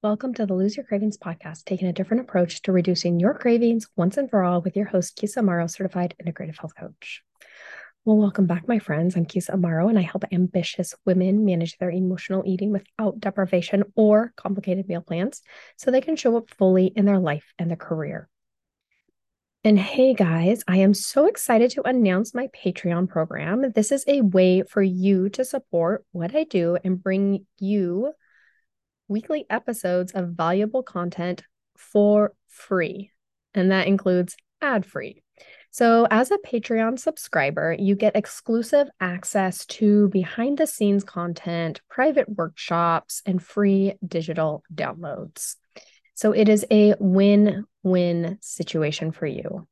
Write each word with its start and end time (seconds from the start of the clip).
Welcome 0.00 0.32
to 0.34 0.46
the 0.46 0.54
Lose 0.54 0.76
Your 0.76 0.86
Cravings 0.86 1.18
podcast, 1.18 1.64
taking 1.64 1.88
a 1.88 1.92
different 1.92 2.20
approach 2.20 2.62
to 2.62 2.70
reducing 2.70 3.18
your 3.18 3.34
cravings 3.34 3.88
once 3.96 4.16
and 4.16 4.30
for 4.30 4.44
all 4.44 4.60
with 4.60 4.76
your 4.76 4.86
host, 4.86 5.18
Keysa 5.18 5.38
Amaro, 5.42 5.68
certified 5.68 6.14
integrative 6.24 6.56
health 6.56 6.76
coach. 6.78 7.24
Well, 8.04 8.16
welcome 8.16 8.46
back, 8.46 8.68
my 8.68 8.78
friends. 8.78 9.16
I'm 9.16 9.26
Keysa 9.26 9.56
Amaro, 9.56 9.88
and 9.88 9.98
I 9.98 10.02
help 10.02 10.22
ambitious 10.30 10.94
women 11.04 11.44
manage 11.44 11.76
their 11.78 11.90
emotional 11.90 12.44
eating 12.46 12.70
without 12.70 13.18
deprivation 13.18 13.82
or 13.96 14.32
complicated 14.36 14.86
meal 14.86 15.00
plans 15.00 15.42
so 15.76 15.90
they 15.90 16.00
can 16.00 16.14
show 16.14 16.36
up 16.36 16.48
fully 16.50 16.86
in 16.86 17.04
their 17.04 17.18
life 17.18 17.52
and 17.58 17.68
their 17.68 17.76
career. 17.76 18.28
And 19.64 19.80
hey, 19.80 20.14
guys, 20.14 20.62
I 20.68 20.76
am 20.76 20.94
so 20.94 21.26
excited 21.26 21.72
to 21.72 21.82
announce 21.82 22.34
my 22.34 22.46
Patreon 22.54 23.08
program. 23.08 23.72
This 23.74 23.90
is 23.90 24.04
a 24.06 24.20
way 24.20 24.62
for 24.62 24.80
you 24.80 25.28
to 25.30 25.44
support 25.44 26.04
what 26.12 26.36
I 26.36 26.44
do 26.44 26.78
and 26.84 27.02
bring 27.02 27.46
you 27.58 28.12
weekly 29.08 29.46
episodes 29.50 30.12
of 30.12 30.30
valuable 30.30 30.82
content 30.82 31.42
for 31.76 32.34
free. 32.46 33.10
And 33.54 33.70
that 33.70 33.86
includes 33.86 34.36
ad 34.60 34.84
free. 34.86 35.22
So, 35.70 36.06
as 36.10 36.30
a 36.30 36.38
Patreon 36.38 36.98
subscriber, 36.98 37.76
you 37.78 37.94
get 37.94 38.16
exclusive 38.16 38.88
access 39.00 39.66
to 39.66 40.08
behind 40.08 40.58
the 40.58 40.66
scenes 40.66 41.04
content, 41.04 41.80
private 41.88 42.28
workshops, 42.28 43.22
and 43.26 43.42
free 43.42 43.94
digital 44.06 44.64
downloads. 44.74 45.56
So, 46.14 46.32
it 46.32 46.48
is 46.48 46.66
a 46.70 46.94
win 46.98 47.64
win 47.82 48.38
situation 48.40 49.12
for 49.12 49.26
you. 49.26 49.68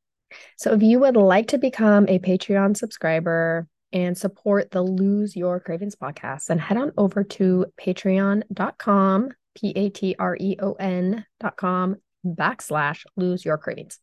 So, 0.57 0.75
if 0.75 0.83
you 0.83 1.01
would 1.01 1.17
like 1.17 1.49
to 1.49 1.59
become 1.59 2.07
a 2.09 2.19
Patreon 2.19 2.77
subscriber, 2.77 3.67
and 3.93 4.17
support 4.17 4.71
the 4.71 4.83
Lose 4.83 5.37
Your 5.37 5.61
Cravings 5.61 5.97
podcast, 5.97 6.47
then 6.47 6.59
head 6.59 6.77
on 6.77 6.93
over 6.97 7.25
to 7.25 7.67
patreon.com, 7.81 9.31
P 9.55 9.73
A 9.77 9.91
T 9.91 10.17
R 10.19 10.37
E 10.39 10.57
O 10.61 10.73
N.com 10.75 11.97
backslash 12.27 13.05
lose 13.17 13.45
your 13.45 13.59
cravings. 13.59 14.01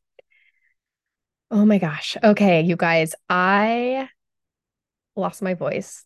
Oh 1.52 1.66
my 1.66 1.78
gosh. 1.78 2.18
Okay, 2.24 2.62
you 2.62 2.76
guys, 2.76 3.14
I 3.30 4.10
lost 5.16 5.42
my 5.42 5.54
voice 5.54 6.06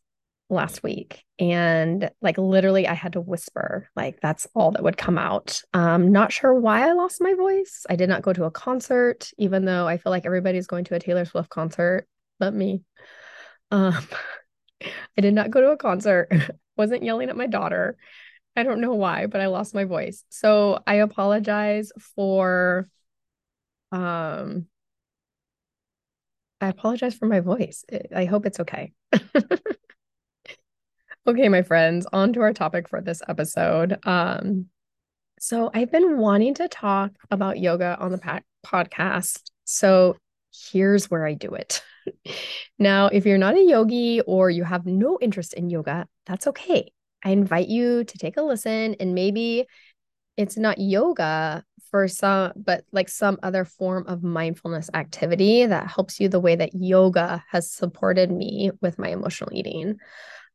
last 0.49 0.81
week 0.81 1.23
and 1.39 2.09
like 2.21 2.37
literally 2.37 2.87
I 2.87 2.93
had 2.93 3.13
to 3.13 3.21
whisper 3.21 3.89
like 3.97 4.21
that's 4.21 4.47
all 4.53 4.71
that 4.71 4.83
would 4.83 4.95
come 4.97 5.17
out. 5.17 5.61
Um 5.73 6.13
not 6.13 6.31
sure 6.31 6.53
why 6.53 6.87
I 6.87 6.93
lost 6.93 7.21
my 7.21 7.33
voice. 7.33 7.85
I 7.89 7.97
did 7.97 8.07
not 8.07 8.21
go 8.21 8.31
to 8.31 8.45
a 8.45 8.51
concert 8.51 9.29
even 9.37 9.65
though 9.65 9.87
I 9.87 9.97
feel 9.97 10.09
like 10.09 10.25
everybody's 10.25 10.67
going 10.67 10.85
to 10.85 10.95
a 10.95 10.99
Taylor 10.99 11.25
Swift 11.25 11.49
concert 11.49 12.07
but 12.39 12.53
me. 12.53 12.81
Um, 13.71 13.95
I 15.17 15.21
did 15.21 15.33
not 15.33 15.51
go 15.51 15.61
to 15.61 15.71
a 15.71 15.77
concert, 15.77 16.29
wasn't 16.77 17.03
yelling 17.03 17.29
at 17.29 17.37
my 17.37 17.47
daughter. 17.47 17.97
I 18.55 18.63
don't 18.63 18.81
know 18.81 18.93
why, 18.95 19.27
but 19.27 19.39
I 19.39 19.47
lost 19.47 19.75
my 19.75 19.85
voice. 19.85 20.23
So 20.29 20.79
I 20.87 20.95
apologize 20.95 21.91
for 22.15 22.87
um 23.91 24.65
I 26.59 26.69
apologize 26.69 27.13
for 27.13 27.27
my 27.27 27.39
voice. 27.39 27.85
I 28.15 28.25
hope 28.25 28.47
it's 28.47 28.59
okay. 28.61 28.93
okay, 31.27 31.49
my 31.49 31.61
friends, 31.61 32.07
on 32.11 32.33
to 32.33 32.41
our 32.41 32.53
topic 32.53 32.89
for 32.89 32.99
this 32.99 33.21
episode. 33.27 33.99
Um 34.03 34.67
so 35.39 35.69
I've 35.71 35.91
been 35.91 36.17
wanting 36.17 36.55
to 36.55 36.67
talk 36.67 37.11
about 37.29 37.59
yoga 37.59 37.95
on 37.99 38.11
the 38.11 38.41
podcast. 38.65 39.51
So 39.65 40.17
here's 40.71 41.11
where 41.11 41.27
I 41.27 41.35
do 41.35 41.53
it. 41.53 41.83
Now, 42.79 43.07
if 43.07 43.25
you're 43.25 43.37
not 43.37 43.55
a 43.55 43.63
yogi 43.63 44.21
or 44.21 44.49
you 44.49 44.63
have 44.63 44.85
no 44.85 45.17
interest 45.21 45.53
in 45.53 45.69
yoga, 45.69 46.07
that's 46.25 46.47
okay. 46.47 46.91
I 47.23 47.31
invite 47.31 47.67
you 47.67 48.03
to 48.03 48.17
take 48.17 48.37
a 48.37 48.41
listen 48.41 48.95
and 48.99 49.15
maybe 49.15 49.65
it's 50.37 50.57
not 50.57 50.77
yoga 50.77 51.63
for 51.89 52.07
some, 52.07 52.53
but 52.55 52.83
like 52.91 53.09
some 53.09 53.39
other 53.41 53.65
form 53.65 54.05
of 54.07 54.23
mindfulness 54.23 54.89
activity 54.93 55.65
that 55.65 55.87
helps 55.87 56.19
you 56.19 56.29
the 56.29 56.39
way 56.39 56.55
that 56.55 56.75
yoga 56.75 57.43
has 57.49 57.71
supported 57.71 58.31
me 58.31 58.71
with 58.81 58.99
my 58.99 59.09
emotional 59.09 59.49
eating. 59.51 59.97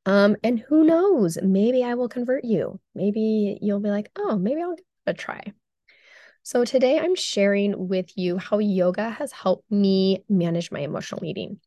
Um, 0.06 0.36
and 0.42 0.58
who 0.58 0.84
knows, 0.84 1.38
maybe 1.42 1.82
I 1.84 1.94
will 1.94 2.08
convert 2.08 2.44
you. 2.44 2.80
Maybe 2.94 3.58
you'll 3.60 3.80
be 3.80 3.90
like, 3.90 4.10
oh, 4.16 4.36
maybe 4.36 4.62
I'll 4.62 4.76
give 4.76 4.84
it 5.06 5.10
a 5.10 5.14
try. 5.14 5.52
So, 6.44 6.64
today 6.64 6.98
I'm 6.98 7.14
sharing 7.14 7.88
with 7.88 8.18
you 8.18 8.36
how 8.36 8.58
yoga 8.58 9.10
has 9.10 9.30
helped 9.30 9.70
me 9.70 10.24
manage 10.28 10.72
my 10.72 10.80
emotional 10.80 11.24
eating. 11.24 11.60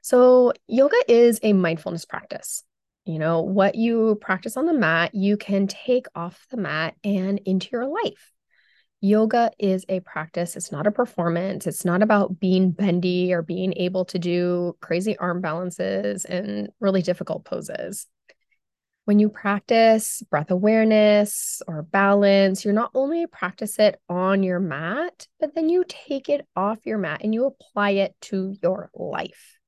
So, 0.00 0.52
yoga 0.68 0.96
is 1.08 1.40
a 1.42 1.52
mindfulness 1.52 2.04
practice. 2.04 2.62
You 3.04 3.18
know, 3.18 3.42
what 3.42 3.74
you 3.74 4.16
practice 4.20 4.56
on 4.56 4.66
the 4.66 4.72
mat, 4.72 5.12
you 5.14 5.36
can 5.36 5.66
take 5.66 6.06
off 6.14 6.46
the 6.50 6.56
mat 6.56 6.94
and 7.02 7.40
into 7.44 7.70
your 7.72 7.86
life. 7.86 8.32
Yoga 9.00 9.50
is 9.58 9.84
a 9.88 10.00
practice, 10.00 10.56
it's 10.56 10.70
not 10.70 10.86
a 10.86 10.92
performance. 10.92 11.66
It's 11.66 11.84
not 11.84 12.02
about 12.02 12.38
being 12.38 12.70
bendy 12.70 13.32
or 13.32 13.42
being 13.42 13.74
able 13.76 14.04
to 14.06 14.20
do 14.20 14.76
crazy 14.80 15.18
arm 15.18 15.40
balances 15.40 16.24
and 16.24 16.70
really 16.78 17.02
difficult 17.02 17.44
poses 17.44 18.06
when 19.06 19.20
you 19.20 19.28
practice 19.28 20.20
breath 20.30 20.50
awareness 20.50 21.62
or 21.68 21.82
balance, 21.82 22.64
you're 22.64 22.74
not 22.74 22.90
only 22.92 23.24
practice 23.28 23.78
it 23.78 24.00
on 24.08 24.42
your 24.42 24.58
mat, 24.58 25.28
but 25.38 25.54
then 25.54 25.68
you 25.68 25.84
take 25.88 26.28
it 26.28 26.44
off 26.56 26.84
your 26.84 26.98
mat 26.98 27.20
and 27.22 27.32
you 27.32 27.46
apply 27.46 27.90
it 27.90 28.16
to 28.20 28.52
your 28.60 28.90
life. 28.92 29.58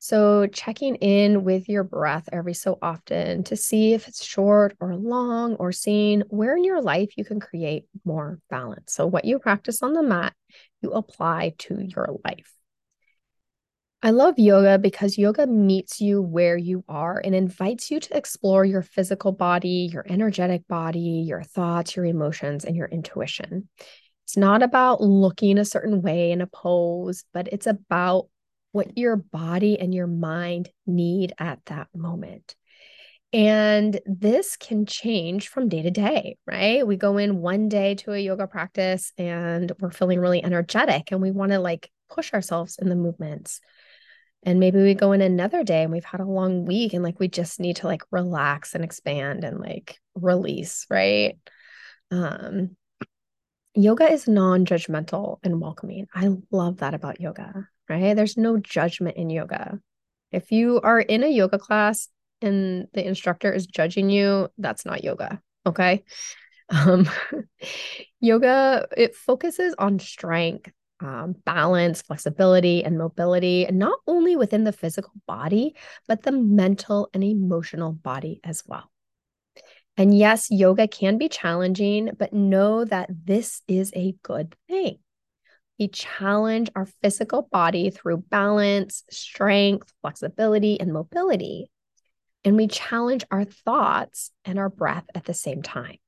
So, 0.00 0.48
checking 0.48 0.96
in 0.96 1.44
with 1.44 1.68
your 1.68 1.84
breath 1.84 2.28
every 2.32 2.54
so 2.54 2.76
often 2.82 3.44
to 3.44 3.56
see 3.56 3.92
if 3.92 4.08
it's 4.08 4.24
short 4.24 4.76
or 4.80 4.96
long, 4.96 5.54
or 5.54 5.70
seeing 5.70 6.22
where 6.28 6.56
in 6.56 6.64
your 6.64 6.82
life 6.82 7.16
you 7.16 7.24
can 7.24 7.38
create 7.38 7.84
more 8.04 8.40
balance. 8.50 8.92
So, 8.92 9.06
what 9.06 9.24
you 9.24 9.38
practice 9.38 9.80
on 9.80 9.92
the 9.92 10.02
mat, 10.02 10.34
you 10.82 10.90
apply 10.90 11.54
to 11.58 11.80
your 11.80 12.18
life. 12.24 12.55
I 14.02 14.10
love 14.10 14.38
yoga 14.38 14.78
because 14.78 15.16
yoga 15.16 15.46
meets 15.46 16.00
you 16.00 16.20
where 16.20 16.56
you 16.56 16.84
are 16.88 17.20
and 17.24 17.34
invites 17.34 17.90
you 17.90 17.98
to 17.98 18.16
explore 18.16 18.64
your 18.64 18.82
physical 18.82 19.32
body, 19.32 19.88
your 19.90 20.04
energetic 20.08 20.68
body, 20.68 21.24
your 21.26 21.42
thoughts, 21.42 21.96
your 21.96 22.04
emotions, 22.04 22.64
and 22.64 22.76
your 22.76 22.86
intuition. 22.86 23.68
It's 24.24 24.36
not 24.36 24.62
about 24.62 25.00
looking 25.00 25.58
a 25.58 25.64
certain 25.64 26.02
way 26.02 26.30
in 26.30 26.40
a 26.40 26.46
pose, 26.46 27.24
but 27.32 27.48
it's 27.52 27.66
about 27.66 28.28
what 28.72 28.98
your 28.98 29.16
body 29.16 29.78
and 29.78 29.94
your 29.94 30.06
mind 30.06 30.68
need 30.86 31.32
at 31.38 31.64
that 31.66 31.88
moment. 31.94 32.54
And 33.32 33.98
this 34.04 34.56
can 34.56 34.86
change 34.86 35.48
from 35.48 35.68
day 35.68 35.82
to 35.82 35.90
day, 35.90 36.36
right? 36.46 36.86
We 36.86 36.96
go 36.96 37.16
in 37.16 37.40
one 37.40 37.68
day 37.68 37.94
to 37.96 38.12
a 38.12 38.18
yoga 38.18 38.46
practice 38.46 39.12
and 39.16 39.72
we're 39.80 39.90
feeling 39.90 40.20
really 40.20 40.44
energetic 40.44 41.12
and 41.12 41.22
we 41.22 41.30
want 41.30 41.52
to 41.52 41.58
like 41.58 41.90
push 42.08 42.32
ourselves 42.32 42.78
in 42.80 42.88
the 42.88 42.96
movements. 42.96 43.60
And 44.42 44.60
maybe 44.60 44.80
we 44.80 44.94
go 44.94 45.12
in 45.12 45.22
another 45.22 45.64
day 45.64 45.82
and 45.82 45.92
we've 45.92 46.04
had 46.04 46.20
a 46.20 46.24
long 46.24 46.66
week 46.66 46.92
and 46.92 47.02
like 47.02 47.18
we 47.18 47.26
just 47.26 47.58
need 47.58 47.76
to 47.76 47.86
like 47.86 48.02
relax 48.12 48.74
and 48.74 48.84
expand 48.84 49.42
and 49.42 49.58
like 49.58 49.98
release 50.14 50.86
right? 50.88 51.36
Um 52.12 52.76
yoga 53.74 54.10
is 54.10 54.28
non-judgmental 54.28 55.38
and 55.42 55.60
welcoming. 55.60 56.06
I 56.14 56.30
love 56.50 56.78
that 56.78 56.94
about 56.94 57.20
yoga 57.20 57.68
right? 57.88 58.14
There's 58.14 58.36
no 58.36 58.56
judgment 58.56 59.16
in 59.16 59.30
yoga. 59.30 59.80
If 60.32 60.52
you 60.52 60.80
are 60.80 61.00
in 61.00 61.24
a 61.24 61.28
yoga 61.28 61.58
class 61.58 62.08
and 62.40 62.86
the 62.94 63.06
instructor 63.06 63.52
is 63.52 63.66
judging 63.66 64.10
you 64.10 64.48
that's 64.58 64.86
not 64.86 65.04
yoga 65.04 65.40
okay? 65.66 66.04
Um 66.68 67.08
yoga 68.20 68.88
it 68.96 69.14
focuses 69.14 69.74
on 69.78 70.00
strength 70.00 70.72
um, 71.00 71.34
balance, 71.44 72.02
flexibility, 72.02 72.84
and 72.84 72.98
mobility, 72.98 73.66
not 73.70 73.98
only 74.06 74.36
within 74.36 74.64
the 74.64 74.72
physical 74.72 75.12
body, 75.26 75.74
but 76.08 76.22
the 76.22 76.32
mental 76.32 77.10
and 77.12 77.22
emotional 77.22 77.92
body 77.92 78.40
as 78.44 78.62
well. 78.66 78.90
And 79.96 80.16
yes, 80.16 80.50
yoga 80.50 80.88
can 80.88 81.18
be 81.18 81.28
challenging, 81.28 82.10
but 82.18 82.32
know 82.32 82.84
that 82.84 83.08
this 83.10 83.62
is 83.66 83.92
a 83.94 84.14
good 84.22 84.54
thing. 84.68 84.98
We 85.78 85.88
challenge 85.88 86.70
our 86.74 86.86
physical 87.02 87.42
body 87.42 87.90
through 87.90 88.18
balance, 88.30 89.04
strength, 89.10 89.92
flexibility, 90.00 90.80
and 90.80 90.92
mobility. 90.92 91.70
And 92.44 92.56
we 92.56 92.68
challenge 92.68 93.24
our 93.30 93.44
thoughts 93.44 94.30
and 94.44 94.58
our 94.58 94.70
breath 94.70 95.04
at 95.14 95.24
the 95.24 95.34
same 95.34 95.62
time. 95.62 95.98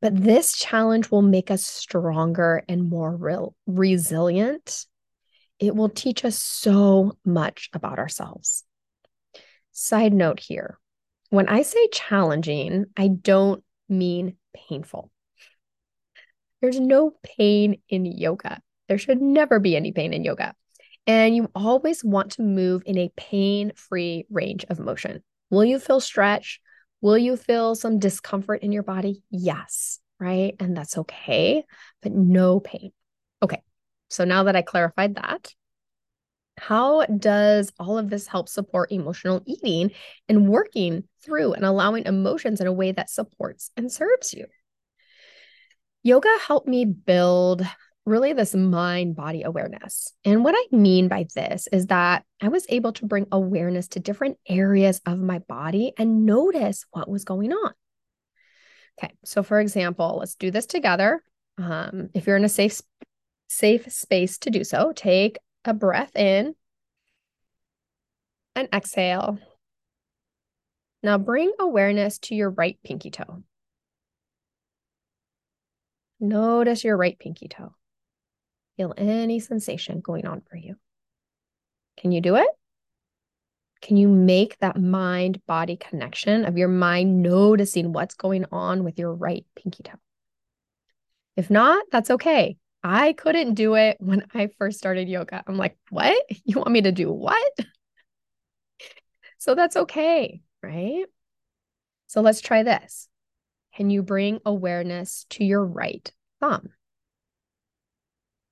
But 0.00 0.22
this 0.22 0.56
challenge 0.56 1.10
will 1.10 1.22
make 1.22 1.50
us 1.50 1.64
stronger 1.64 2.62
and 2.68 2.88
more 2.88 3.14
real, 3.14 3.54
resilient. 3.66 4.86
It 5.58 5.74
will 5.74 5.88
teach 5.88 6.24
us 6.24 6.38
so 6.38 7.16
much 7.24 7.70
about 7.72 7.98
ourselves. 7.98 8.64
Side 9.72 10.12
note 10.12 10.40
here 10.40 10.78
when 11.30 11.48
I 11.48 11.62
say 11.62 11.88
challenging, 11.88 12.86
I 12.96 13.08
don't 13.08 13.64
mean 13.88 14.36
painful. 14.54 15.10
There's 16.60 16.80
no 16.80 17.14
pain 17.22 17.80
in 17.88 18.06
yoga. 18.06 18.60
There 18.88 18.98
should 18.98 19.20
never 19.20 19.58
be 19.58 19.76
any 19.76 19.92
pain 19.92 20.12
in 20.12 20.24
yoga. 20.24 20.54
And 21.06 21.36
you 21.36 21.50
always 21.54 22.04
want 22.04 22.32
to 22.32 22.42
move 22.42 22.82
in 22.86 22.98
a 22.98 23.12
pain 23.16 23.72
free 23.76 24.26
range 24.30 24.64
of 24.68 24.78
motion. 24.78 25.22
Will 25.50 25.64
you 25.64 25.78
feel 25.78 26.00
stretch? 26.00 26.60
Will 27.00 27.18
you 27.18 27.36
feel 27.36 27.74
some 27.74 27.98
discomfort 27.98 28.62
in 28.62 28.72
your 28.72 28.82
body? 28.82 29.22
Yes, 29.30 30.00
right? 30.18 30.54
And 30.60 30.76
that's 30.76 30.98
okay, 30.98 31.64
but 32.02 32.12
no 32.12 32.60
pain. 32.60 32.92
Okay, 33.42 33.62
so 34.08 34.24
now 34.24 34.44
that 34.44 34.56
I 34.56 34.62
clarified 34.62 35.16
that, 35.16 35.54
how 36.58 37.04
does 37.04 37.70
all 37.78 37.98
of 37.98 38.08
this 38.08 38.26
help 38.26 38.48
support 38.48 38.90
emotional 38.90 39.42
eating 39.46 39.90
and 40.28 40.48
working 40.48 41.04
through 41.22 41.52
and 41.52 41.64
allowing 41.64 42.06
emotions 42.06 42.60
in 42.60 42.66
a 42.66 42.72
way 42.72 42.92
that 42.92 43.10
supports 43.10 43.70
and 43.76 43.92
serves 43.92 44.32
you? 44.32 44.46
Yoga 46.02 46.34
helped 46.46 46.68
me 46.68 46.84
build 46.84 47.66
really 48.06 48.32
this 48.32 48.54
mind 48.54 49.16
body 49.16 49.42
awareness. 49.42 50.12
And 50.24 50.44
what 50.44 50.54
I 50.56 50.74
mean 50.74 51.08
by 51.08 51.26
this 51.34 51.68
is 51.72 51.86
that 51.86 52.24
I 52.40 52.48
was 52.48 52.64
able 52.68 52.92
to 52.94 53.06
bring 53.06 53.26
awareness 53.32 53.88
to 53.88 54.00
different 54.00 54.38
areas 54.48 55.00
of 55.04 55.18
my 55.18 55.40
body 55.40 55.92
and 55.98 56.24
notice 56.24 56.86
what 56.92 57.10
was 57.10 57.24
going 57.24 57.52
on. 57.52 57.72
Okay, 58.98 59.12
so 59.24 59.42
for 59.42 59.60
example, 59.60 60.16
let's 60.20 60.36
do 60.36 60.50
this 60.50 60.66
together. 60.66 61.22
Um, 61.58 62.08
if 62.14 62.26
you're 62.26 62.36
in 62.36 62.44
a 62.44 62.48
safe 62.48 62.80
safe 63.48 63.90
space 63.92 64.38
to 64.38 64.50
do 64.50 64.64
so, 64.64 64.92
take 64.94 65.38
a 65.64 65.74
breath 65.74 66.14
in 66.16 66.54
and 68.54 68.68
exhale. 68.72 69.38
Now 71.02 71.18
bring 71.18 71.52
awareness 71.58 72.18
to 72.20 72.34
your 72.34 72.50
right 72.50 72.78
pinky 72.84 73.10
toe. 73.10 73.42
Notice 76.18 76.84
your 76.84 76.96
right 76.96 77.18
pinky 77.18 77.48
toe. 77.48 77.74
Feel 78.76 78.94
any 78.96 79.40
sensation 79.40 80.00
going 80.00 80.26
on 80.26 80.42
for 80.48 80.56
you. 80.56 80.76
Can 81.96 82.12
you 82.12 82.20
do 82.20 82.36
it? 82.36 82.48
Can 83.82 83.96
you 83.96 84.08
make 84.08 84.58
that 84.58 84.80
mind 84.80 85.40
body 85.46 85.76
connection 85.76 86.44
of 86.44 86.58
your 86.58 86.68
mind 86.68 87.22
noticing 87.22 87.92
what's 87.92 88.14
going 88.14 88.44
on 88.50 88.84
with 88.84 88.98
your 88.98 89.14
right 89.14 89.44
pinky 89.54 89.82
toe? 89.82 89.98
If 91.36 91.50
not, 91.50 91.84
that's 91.92 92.10
okay. 92.10 92.56
I 92.82 93.12
couldn't 93.12 93.54
do 93.54 93.74
it 93.74 93.96
when 94.00 94.26
I 94.32 94.48
first 94.58 94.78
started 94.78 95.08
yoga. 95.08 95.42
I'm 95.46 95.56
like, 95.56 95.76
what? 95.90 96.16
You 96.44 96.56
want 96.56 96.70
me 96.70 96.82
to 96.82 96.92
do 96.92 97.10
what? 97.10 97.52
So 99.38 99.54
that's 99.54 99.76
okay, 99.76 100.40
right? 100.62 101.04
So 102.06 102.20
let's 102.20 102.40
try 102.40 102.62
this. 102.62 103.06
Can 103.76 103.90
you 103.90 104.02
bring 104.02 104.40
awareness 104.44 105.26
to 105.30 105.44
your 105.44 105.64
right 105.64 106.10
thumb? 106.40 106.70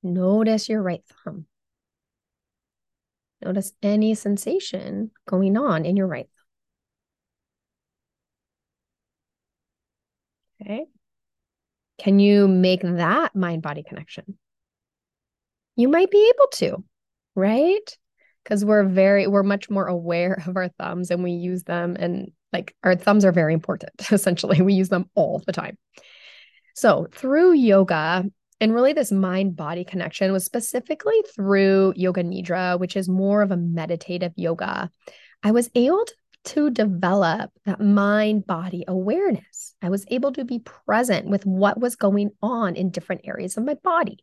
Notice 0.05 0.69
your 0.69 0.83
right 0.83 1.03
thumb. 1.25 1.47
Notice 3.43 3.73
any 3.83 4.15
sensation 4.15 5.11
going 5.27 5.57
on 5.57 5.87
in 5.87 5.97
your 5.97 6.07
right 6.07 6.29
thumb. 10.61 10.67
Okay. 10.67 10.85
Can 11.99 12.19
you 12.19 12.47
make 12.47 12.83
that 12.83 13.35
mind 13.35 13.63
body 13.63 13.83
connection? 13.83 14.39
You 15.77 15.89
might 15.89 16.11
be 16.11 16.33
able 16.35 16.49
to, 16.53 16.85
right? 17.35 17.99
Because 18.43 18.63
we're 18.63 18.85
very, 18.85 19.27
we're 19.27 19.43
much 19.43 19.71
more 19.71 19.87
aware 19.87 20.43
of 20.47 20.57
our 20.57 20.69
thumbs 20.69 21.11
and 21.11 21.25
we 21.25 21.33
use 21.33 21.63
them. 21.63 21.97
And 21.99 22.33
like 22.53 22.75
our 22.85 22.95
thumbs 22.95 23.25
are 23.25 23.33
very 23.33 23.55
important, 23.55 23.93
essentially. 24.13 24.61
We 24.61 24.75
use 24.75 24.91
them 24.91 25.09
all 25.15 25.43
the 25.47 25.53
time. 25.53 25.79
So 26.75 27.09
through 27.13 27.55
yoga, 27.55 28.25
and 28.61 28.73
really, 28.73 28.93
this 28.93 29.13
mind 29.13 29.57
body 29.57 29.85
connection 29.85 30.33
was 30.33 30.45
specifically 30.45 31.23
through 31.35 31.93
Yoga 31.97 32.23
Nidra, 32.23 32.79
which 32.79 32.97
is 32.97 33.09
more 33.09 33.43
of 33.43 33.51
a 33.51 33.57
meditative 33.57 34.33
yoga. 34.37 34.91
I 35.43 35.51
was 35.51 35.71
able 35.75 36.05
to 36.45 36.71
develop 36.71 37.51
that 37.65 37.81
mind 37.81 38.47
body 38.47 38.85
awareness. 38.87 39.75
I 39.83 39.89
was 39.89 40.05
able 40.09 40.33
to 40.33 40.45
be 40.45 40.61
present 40.61 41.27
with 41.27 41.45
what 41.47 41.81
was 41.81 41.97
going 41.97 42.31
on 42.43 42.77
in 42.77 42.91
different 42.91 43.23
areas 43.25 43.57
of 43.57 43.65
my 43.65 43.75
body. 43.75 44.19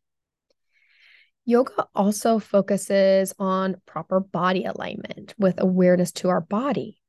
Yoga 1.45 1.87
also 1.95 2.37
focuses 2.37 3.33
on 3.39 3.81
proper 3.87 4.19
body 4.19 4.65
alignment 4.65 5.33
with 5.39 5.59
awareness 5.59 6.11
to 6.13 6.29
our 6.29 6.41
body. 6.41 7.00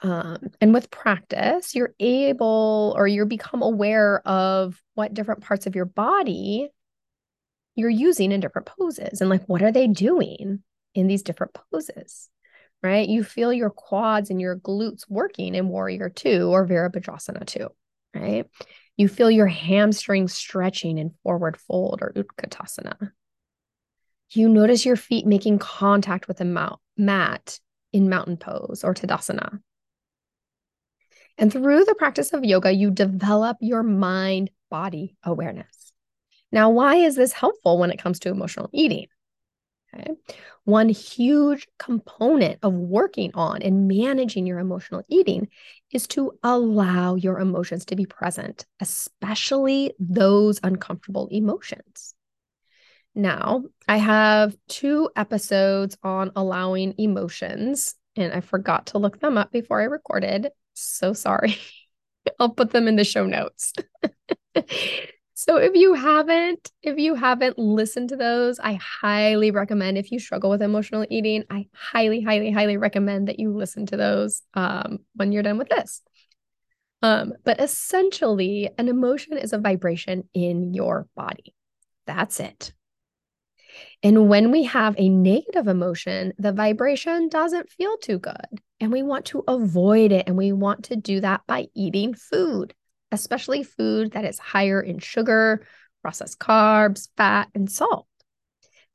Um, 0.00 0.50
and 0.60 0.72
with 0.72 0.90
practice, 0.90 1.74
you're 1.74 1.94
able 1.98 2.94
or 2.96 3.08
you 3.08 3.24
become 3.26 3.62
aware 3.62 4.26
of 4.26 4.80
what 4.94 5.14
different 5.14 5.42
parts 5.42 5.66
of 5.66 5.74
your 5.74 5.86
body 5.86 6.68
you're 7.74 7.90
using 7.90 8.32
in 8.32 8.40
different 8.40 8.66
poses 8.66 9.20
and 9.20 9.30
like 9.30 9.44
what 9.46 9.62
are 9.62 9.72
they 9.72 9.86
doing 9.86 10.62
in 10.94 11.06
these 11.06 11.22
different 11.22 11.56
poses, 11.72 12.28
right? 12.82 13.08
You 13.08 13.24
feel 13.24 13.52
your 13.52 13.70
quads 13.70 14.30
and 14.30 14.40
your 14.40 14.56
glutes 14.56 15.04
working 15.08 15.54
in 15.54 15.68
Warrior 15.68 16.10
Two 16.10 16.50
or 16.50 16.66
Virabhadrasana 16.66 17.46
Two, 17.46 17.68
right? 18.14 18.46
You 18.96 19.08
feel 19.08 19.30
your 19.30 19.46
hamstrings 19.46 20.34
stretching 20.34 20.98
in 20.98 21.14
Forward 21.22 21.56
Fold 21.56 22.00
or 22.02 22.12
Utkatasana. 22.12 23.12
You 24.30 24.48
notice 24.48 24.84
your 24.84 24.96
feet 24.96 25.26
making 25.26 25.58
contact 25.58 26.28
with 26.28 26.38
the 26.38 26.78
mat 26.96 27.60
in 27.92 28.08
Mountain 28.08 28.36
Pose 28.36 28.82
or 28.84 28.92
Tadasana 28.92 29.60
and 31.38 31.52
through 31.52 31.84
the 31.84 31.94
practice 31.94 32.32
of 32.32 32.44
yoga, 32.44 32.72
you 32.72 32.90
develop 32.90 33.56
your 33.60 33.82
mind 33.82 34.50
body 34.70 35.16
awareness. 35.22 35.92
Now, 36.50 36.70
why 36.70 36.96
is 36.96 37.14
this 37.14 37.32
helpful 37.32 37.78
when 37.78 37.90
it 37.90 38.02
comes 38.02 38.18
to 38.20 38.30
emotional 38.30 38.68
eating? 38.72 39.06
Okay. 39.94 40.14
One 40.64 40.88
huge 40.90 41.66
component 41.78 42.58
of 42.62 42.74
working 42.74 43.30
on 43.34 43.62
and 43.62 43.88
managing 43.88 44.46
your 44.46 44.58
emotional 44.58 45.02
eating 45.08 45.48
is 45.90 46.06
to 46.08 46.32
allow 46.42 47.14
your 47.14 47.38
emotions 47.38 47.86
to 47.86 47.96
be 47.96 48.04
present, 48.04 48.66
especially 48.80 49.94
those 49.98 50.60
uncomfortable 50.62 51.28
emotions. 51.30 52.14
Now, 53.14 53.64
I 53.88 53.96
have 53.96 54.56
two 54.68 55.10
episodes 55.16 55.96
on 56.02 56.32
allowing 56.36 56.94
emotions, 56.98 57.94
and 58.14 58.32
I 58.32 58.40
forgot 58.40 58.88
to 58.88 58.98
look 58.98 59.20
them 59.20 59.38
up 59.38 59.50
before 59.50 59.80
I 59.80 59.84
recorded. 59.84 60.50
So 60.78 61.12
sorry. 61.12 61.58
I'll 62.38 62.50
put 62.50 62.70
them 62.70 62.88
in 62.88 62.96
the 62.96 63.04
show 63.04 63.26
notes. 63.26 63.72
so 65.34 65.56
if 65.56 65.74
you 65.74 65.94
haven't, 65.94 66.70
if 66.82 66.98
you 66.98 67.14
haven't 67.14 67.58
listened 67.58 68.10
to 68.10 68.16
those, 68.16 68.58
I 68.58 68.74
highly 68.74 69.50
recommend 69.50 69.98
if 69.98 70.12
you 70.12 70.18
struggle 70.18 70.50
with 70.50 70.62
emotional 70.62 71.06
eating, 71.10 71.44
I 71.50 71.68
highly, 71.72 72.20
highly, 72.20 72.50
highly 72.50 72.76
recommend 72.76 73.28
that 73.28 73.40
you 73.40 73.52
listen 73.52 73.86
to 73.86 73.96
those 73.96 74.42
um, 74.54 74.98
when 75.14 75.32
you're 75.32 75.42
done 75.42 75.58
with 75.58 75.68
this. 75.68 76.02
Um, 77.02 77.34
but 77.44 77.60
essentially, 77.60 78.70
an 78.76 78.88
emotion 78.88 79.38
is 79.38 79.52
a 79.52 79.58
vibration 79.58 80.28
in 80.34 80.74
your 80.74 81.06
body. 81.14 81.54
That's 82.06 82.40
it. 82.40 82.72
And 84.02 84.28
when 84.28 84.52
we 84.52 84.64
have 84.64 84.94
a 84.96 85.08
negative 85.08 85.66
emotion, 85.66 86.32
the 86.38 86.52
vibration 86.52 87.28
doesn't 87.28 87.70
feel 87.70 87.96
too 87.98 88.18
good. 88.18 88.60
And 88.78 88.92
we 88.92 89.02
want 89.02 89.26
to 89.26 89.42
avoid 89.48 90.12
it. 90.12 90.28
And 90.28 90.36
we 90.36 90.52
want 90.52 90.84
to 90.84 90.96
do 90.96 91.20
that 91.20 91.42
by 91.48 91.66
eating 91.74 92.14
food, 92.14 92.74
especially 93.10 93.64
food 93.64 94.12
that 94.12 94.24
is 94.24 94.38
higher 94.38 94.80
in 94.80 95.00
sugar, 95.00 95.66
processed 96.02 96.38
carbs, 96.38 97.08
fat, 97.16 97.48
and 97.54 97.70
salt. 97.70 98.06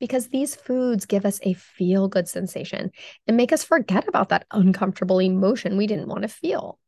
Because 0.00 0.28
these 0.28 0.54
foods 0.54 1.06
give 1.06 1.26
us 1.26 1.38
a 1.42 1.52
feel 1.52 2.08
good 2.08 2.28
sensation 2.28 2.90
and 3.26 3.36
make 3.36 3.52
us 3.52 3.62
forget 3.62 4.08
about 4.08 4.30
that 4.30 4.46
uncomfortable 4.50 5.20
emotion 5.20 5.76
we 5.76 5.86
didn't 5.86 6.08
want 6.08 6.22
to 6.22 6.28
feel. 6.28 6.78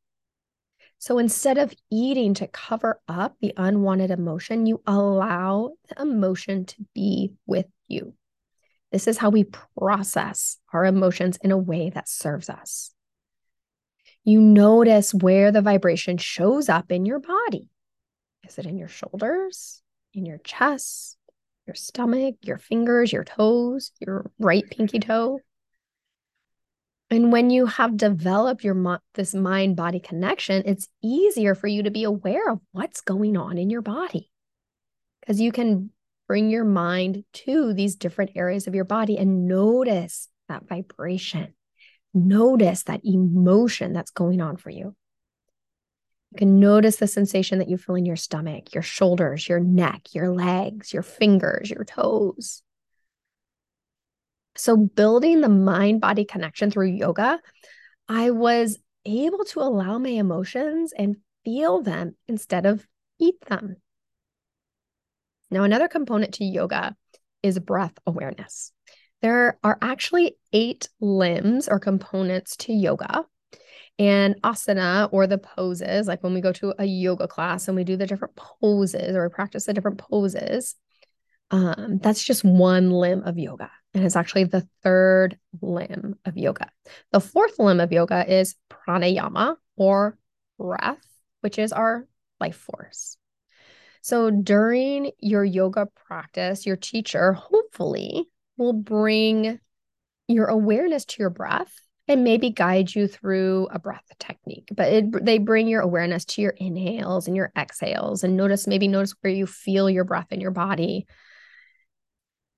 So 0.98 1.18
instead 1.18 1.58
of 1.58 1.74
eating 1.90 2.34
to 2.34 2.46
cover 2.48 3.00
up 3.06 3.36
the 3.40 3.52
unwanted 3.56 4.10
emotion, 4.10 4.66
you 4.66 4.82
allow 4.86 5.72
the 5.88 6.00
emotion 6.02 6.64
to 6.64 6.86
be 6.94 7.34
with 7.46 7.66
you. 7.88 8.14
This 8.92 9.06
is 9.06 9.18
how 9.18 9.30
we 9.30 9.44
process 9.76 10.58
our 10.72 10.84
emotions 10.84 11.38
in 11.42 11.50
a 11.50 11.58
way 11.58 11.90
that 11.90 12.08
serves 12.08 12.48
us. 12.48 12.92
You 14.24 14.40
notice 14.40 15.14
where 15.14 15.52
the 15.52 15.62
vibration 15.62 16.18
shows 16.18 16.68
up 16.68 16.90
in 16.90 17.06
your 17.06 17.20
body. 17.20 17.70
Is 18.48 18.58
it 18.58 18.66
in 18.66 18.78
your 18.78 18.88
shoulders, 18.88 19.82
in 20.14 20.24
your 20.26 20.38
chest, 20.38 21.16
your 21.66 21.74
stomach, 21.74 22.36
your 22.42 22.58
fingers, 22.58 23.12
your 23.12 23.24
toes, 23.24 23.92
your 24.00 24.30
right 24.38 24.64
pinky 24.70 24.98
toe? 24.98 25.40
And 27.08 27.30
when 27.30 27.50
you 27.50 27.66
have 27.66 27.96
developed 27.96 28.64
your 28.64 29.00
this 29.14 29.32
mind 29.32 29.76
body 29.76 30.00
connection, 30.00 30.64
it's 30.66 30.88
easier 31.02 31.54
for 31.54 31.68
you 31.68 31.84
to 31.84 31.90
be 31.90 32.02
aware 32.02 32.50
of 32.50 32.60
what's 32.72 33.00
going 33.00 33.36
on 33.36 33.58
in 33.58 33.70
your 33.70 33.82
body. 33.82 34.30
Cuz 35.26 35.40
you 35.40 35.52
can 35.52 35.90
bring 36.26 36.50
your 36.50 36.64
mind 36.64 37.24
to 37.32 37.72
these 37.72 37.96
different 37.96 38.32
areas 38.34 38.66
of 38.66 38.74
your 38.74 38.84
body 38.84 39.16
and 39.16 39.46
notice 39.46 40.28
that 40.48 40.68
vibration. 40.68 41.54
Notice 42.14 42.84
that 42.84 43.02
emotion 43.04 43.92
that's 43.92 44.10
going 44.10 44.40
on 44.40 44.56
for 44.56 44.70
you. 44.70 44.94
You 46.32 46.38
can 46.38 46.58
notice 46.58 46.96
the 46.96 47.06
sensation 47.06 47.58
that 47.58 47.68
you 47.68 47.76
feel 47.76 47.94
in 47.94 48.06
your 48.06 48.16
stomach, 48.16 48.74
your 48.74 48.82
shoulders, 48.82 49.48
your 49.48 49.60
neck, 49.60 50.14
your 50.14 50.30
legs, 50.30 50.92
your 50.92 51.02
fingers, 51.02 51.70
your 51.70 51.84
toes. 51.84 52.62
So, 54.56 54.76
building 54.76 55.42
the 55.42 55.48
mind 55.48 56.00
body 56.00 56.24
connection 56.24 56.70
through 56.70 56.88
yoga, 56.88 57.40
I 58.08 58.30
was 58.30 58.78
able 59.04 59.44
to 59.44 59.60
allow 59.60 59.98
my 59.98 60.10
emotions 60.10 60.92
and 60.96 61.16
feel 61.44 61.82
them 61.82 62.16
instead 62.26 62.66
of 62.66 62.86
eat 63.18 63.40
them. 63.46 63.76
Now, 65.56 65.62
another 65.62 65.88
component 65.88 66.34
to 66.34 66.44
yoga 66.44 66.94
is 67.42 67.58
breath 67.58 67.94
awareness. 68.06 68.72
There 69.22 69.58
are 69.64 69.78
actually 69.80 70.36
eight 70.52 70.90
limbs 71.00 71.66
or 71.66 71.80
components 71.80 72.56
to 72.58 72.74
yoga. 72.74 73.24
And 73.98 74.34
asana 74.42 75.08
or 75.12 75.26
the 75.26 75.38
poses, 75.38 76.06
like 76.06 76.22
when 76.22 76.34
we 76.34 76.42
go 76.42 76.52
to 76.52 76.74
a 76.78 76.84
yoga 76.84 77.26
class 77.26 77.68
and 77.68 77.74
we 77.74 77.84
do 77.84 77.96
the 77.96 78.06
different 78.06 78.36
poses 78.36 79.16
or 79.16 79.22
we 79.22 79.32
practice 79.32 79.64
the 79.64 79.72
different 79.72 79.96
poses, 79.96 80.74
um, 81.50 82.00
that's 82.02 82.22
just 82.22 82.44
one 82.44 82.90
limb 82.90 83.22
of 83.22 83.38
yoga. 83.38 83.70
And 83.94 84.04
it's 84.04 84.14
actually 84.14 84.44
the 84.44 84.68
third 84.82 85.38
limb 85.62 86.16
of 86.26 86.36
yoga. 86.36 86.68
The 87.12 87.20
fourth 87.20 87.58
limb 87.58 87.80
of 87.80 87.92
yoga 87.92 88.30
is 88.30 88.56
pranayama 88.68 89.56
or 89.74 90.18
breath, 90.58 91.06
which 91.40 91.58
is 91.58 91.72
our 91.72 92.06
life 92.40 92.56
force. 92.56 93.16
So 94.06 94.30
during 94.30 95.10
your 95.18 95.44
yoga 95.44 95.88
practice, 96.06 96.64
your 96.64 96.76
teacher 96.76 97.32
hopefully 97.32 98.28
will 98.56 98.72
bring 98.72 99.58
your 100.28 100.46
awareness 100.46 101.04
to 101.06 101.16
your 101.18 101.30
breath 101.30 101.74
and 102.06 102.22
maybe 102.22 102.50
guide 102.50 102.94
you 102.94 103.08
through 103.08 103.66
a 103.72 103.80
breath 103.80 104.04
technique. 104.20 104.68
But 104.72 104.92
it, 104.92 105.24
they 105.24 105.38
bring 105.38 105.66
your 105.66 105.80
awareness 105.80 106.24
to 106.26 106.40
your 106.40 106.52
inhales 106.52 107.26
and 107.26 107.34
your 107.34 107.50
exhales 107.58 108.22
and 108.22 108.36
notice, 108.36 108.68
maybe 108.68 108.86
notice 108.86 109.12
where 109.22 109.32
you 109.32 109.44
feel 109.44 109.90
your 109.90 110.04
breath 110.04 110.30
in 110.30 110.40
your 110.40 110.52
body. 110.52 111.08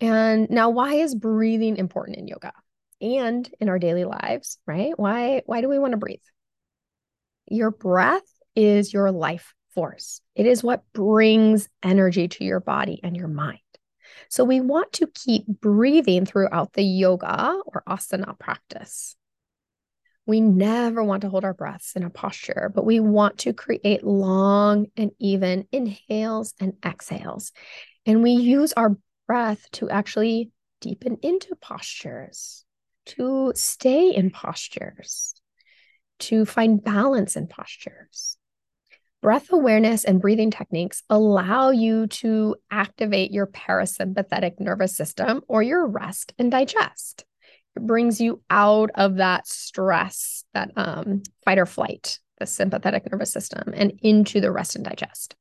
And 0.00 0.50
now, 0.50 0.69
why 0.69 0.97
is 0.97 1.14
breathing 1.14 1.78
important 1.78 2.19
in 2.19 2.28
yoga 2.28 2.52
and 3.00 3.49
in 3.59 3.71
our 3.71 3.78
daily 3.78 4.05
lives, 4.05 4.59
right? 4.67 4.93
Why, 4.99 5.40
why 5.47 5.62
do 5.62 5.71
we 5.71 5.78
want 5.78 5.93
to 5.93 5.97
breathe? 5.97 6.21
Your 7.47 7.71
breath 7.71 8.31
is 8.55 8.93
your 8.93 9.11
life 9.11 9.55
force. 9.75 10.21
It 10.35 10.47
is 10.47 10.63
what 10.63 10.83
brings 10.93 11.69
energy 11.83 12.29
to 12.29 12.45
your 12.45 12.61
body 12.61 13.01
and 13.03 13.17
your 13.17 13.29
mind. 13.29 13.59
So 14.29 14.45
we 14.45 14.61
want 14.61 14.93
to 14.95 15.07
keep 15.07 15.47
breathing 15.47 16.27
throughout 16.27 16.73
the 16.73 16.83
yoga 16.83 17.61
or 17.67 17.83
asana 17.89 18.39
practice. 18.39 19.17
We 20.27 20.41
never 20.43 21.03
want 21.03 21.23
to 21.23 21.31
hold 21.31 21.45
our 21.45 21.55
breaths 21.55 21.97
in 21.97 22.03
a 22.03 22.11
posture, 22.11 22.71
but 22.75 22.85
we 22.85 23.01
want 23.01 23.39
to 23.39 23.55
create 23.55 24.05
long 24.05 24.89
and 24.97 25.11
even 25.19 25.67
inhales 25.73 26.53
and 26.61 26.75
exhales. 26.85 27.53
And 28.05 28.23
we 28.23 28.33
use 28.33 28.75
our 28.75 28.99
breath 29.27 29.71
to 29.73 29.89
actually 29.89 30.51
deepen 30.81 31.17
into 31.23 31.57
postures, 31.57 32.65
to 33.07 33.53
stay 33.55 34.15
in 34.15 34.31
postures, 34.31 35.35
to 36.19 36.45
find 36.45 36.83
balance 36.83 37.37
in 37.37 37.47
postures. 37.47 38.37
Breath 39.21 39.53
awareness 39.53 40.05
and 40.05 40.21
breathing 40.21 40.53
techniques 40.53 41.03
allow 41.11 41.71
you 41.71 42.07
to 42.07 42.55
activate 42.71 43.33
your 43.33 43.49
parasympathetic 43.49 44.61
nervous 44.61 44.97
system 44.97 45.43
or 45.49 45.61
your 45.61 45.89
rest 45.89 46.33
and 46.39 46.53
digest. 46.53 47.25
It 47.75 47.85
brings 47.85 48.21
you 48.21 48.43
out 48.49 48.91
of 48.95 49.17
that 49.17 49.49
stress, 49.49 50.45
that 50.55 50.71
um, 50.77 51.25
fight 51.45 51.59
or 51.59 51.67
flight, 51.67 52.21
the 52.39 52.47
sympathetic 52.47 53.11
nervous 53.11 53.33
system, 53.33 53.73
and 53.75 53.99
into 54.03 54.41
the 54.41 54.53
rest 54.53 54.77
and 54.77 54.85
digest. 54.85 55.35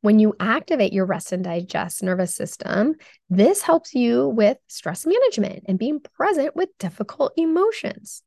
When 0.00 0.18
you 0.18 0.34
activate 0.40 0.94
your 0.94 1.04
rest 1.04 1.32
and 1.32 1.44
digest 1.44 2.02
nervous 2.02 2.34
system, 2.34 2.94
this 3.28 3.60
helps 3.60 3.94
you 3.94 4.28
with 4.28 4.56
stress 4.68 5.04
management 5.04 5.64
and 5.68 5.78
being 5.78 6.00
present 6.00 6.56
with 6.56 6.70
difficult 6.78 7.32
emotions. 7.36 8.22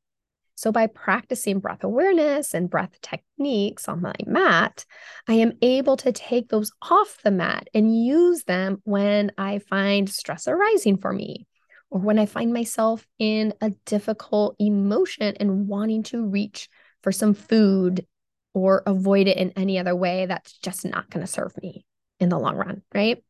So, 0.59 0.73
by 0.73 0.87
practicing 0.87 1.59
breath 1.59 1.85
awareness 1.85 2.53
and 2.53 2.69
breath 2.69 2.99
techniques 3.01 3.87
on 3.87 4.01
my 4.01 4.15
mat, 4.25 4.83
I 5.25 5.35
am 5.35 5.53
able 5.61 5.95
to 5.95 6.11
take 6.11 6.49
those 6.49 6.73
off 6.81 7.17
the 7.23 7.31
mat 7.31 7.69
and 7.73 7.97
use 7.97 8.43
them 8.43 8.81
when 8.83 9.31
I 9.37 9.59
find 9.59 10.09
stress 10.09 10.49
arising 10.49 10.97
for 10.97 11.13
me 11.13 11.47
or 11.89 12.01
when 12.01 12.19
I 12.19 12.25
find 12.25 12.51
myself 12.51 13.07
in 13.19 13.53
a 13.61 13.69
difficult 13.85 14.57
emotion 14.59 15.37
and 15.39 15.69
wanting 15.69 16.03
to 16.03 16.27
reach 16.27 16.67
for 17.03 17.13
some 17.13 17.35
food 17.35 18.05
or 18.53 18.83
avoid 18.85 19.29
it 19.29 19.37
in 19.37 19.53
any 19.55 19.79
other 19.79 19.95
way 19.95 20.25
that's 20.25 20.57
just 20.57 20.83
not 20.83 21.09
going 21.09 21.25
to 21.25 21.31
serve 21.31 21.53
me 21.63 21.85
in 22.19 22.27
the 22.27 22.37
long 22.37 22.57
run, 22.57 22.81
right? 22.93 23.23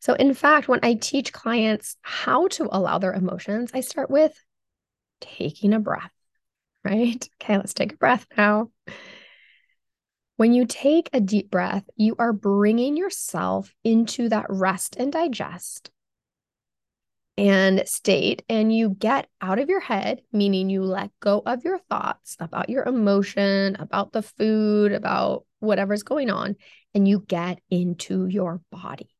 So, 0.00 0.14
in 0.14 0.34
fact, 0.34 0.66
when 0.66 0.80
I 0.82 0.94
teach 0.94 1.32
clients 1.32 1.96
how 2.02 2.48
to 2.48 2.68
allow 2.72 2.98
their 2.98 3.12
emotions, 3.12 3.70
I 3.72 3.82
start 3.82 4.10
with 4.10 4.34
taking 5.20 5.72
a 5.72 5.78
breath 5.78 6.10
right? 6.84 7.28
Okay, 7.42 7.56
let's 7.56 7.74
take 7.74 7.94
a 7.94 7.96
breath 7.96 8.26
now. 8.36 8.70
When 10.36 10.52
you 10.52 10.66
take 10.66 11.08
a 11.12 11.20
deep 11.20 11.50
breath, 11.50 11.88
you 11.96 12.16
are 12.18 12.32
bringing 12.32 12.96
yourself 12.96 13.72
into 13.84 14.28
that 14.28 14.46
rest 14.48 14.96
and 14.96 15.12
digest 15.12 15.90
and 17.36 17.82
state, 17.88 18.44
and 18.48 18.74
you 18.74 18.90
get 18.90 19.28
out 19.40 19.58
of 19.58 19.68
your 19.68 19.80
head, 19.80 20.22
meaning 20.32 20.70
you 20.70 20.82
let 20.82 21.10
go 21.20 21.42
of 21.44 21.64
your 21.64 21.78
thoughts 21.90 22.36
about 22.38 22.68
your 22.68 22.84
emotion, 22.84 23.76
about 23.78 24.12
the 24.12 24.22
food, 24.22 24.92
about 24.92 25.44
whatever's 25.58 26.04
going 26.04 26.30
on, 26.30 26.56
and 26.94 27.08
you 27.08 27.24
get 27.26 27.60
into 27.70 28.26
your 28.26 28.60
body. 28.70 29.13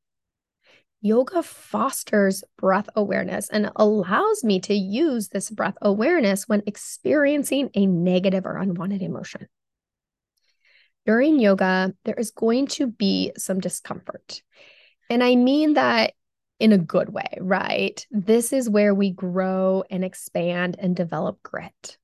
Yoga 1.05 1.43
fosters 1.43 2.45
breath 2.57 2.89
awareness 2.97 3.51
and 3.51 3.71
allows 3.77 4.43
me 4.43 4.59
to 4.61 4.73
use 4.73 5.29
this 5.29 5.51
breath 5.51 5.77
awareness 5.83 6.49
when 6.49 6.63
experiencing 6.67 7.69
a 7.75 7.85
negative 7.85 8.47
or 8.47 8.57
unwanted 8.57 9.03
emotion. 9.03 9.47
During 11.05 11.39
yoga, 11.39 11.93
there 12.07 12.15
is 12.15 12.31
going 12.31 12.69
to 12.69 12.87
be 12.87 13.33
some 13.37 13.61
discomfort. 13.61 14.41
And 15.11 15.23
I 15.23 15.37
mean 15.37 15.75
that 15.75 16.15
in 16.59 16.73
a 16.73 16.79
good 16.79 17.11
way, 17.11 17.37
right? 17.39 18.07
This 18.11 18.55
is 18.55 18.71
where 18.71 18.95
we 18.95 19.11
grow 19.11 19.85
and 19.91 20.03
expand 20.03 20.77
and 20.79 20.97
develop 20.97 21.43
grit. 21.43 21.99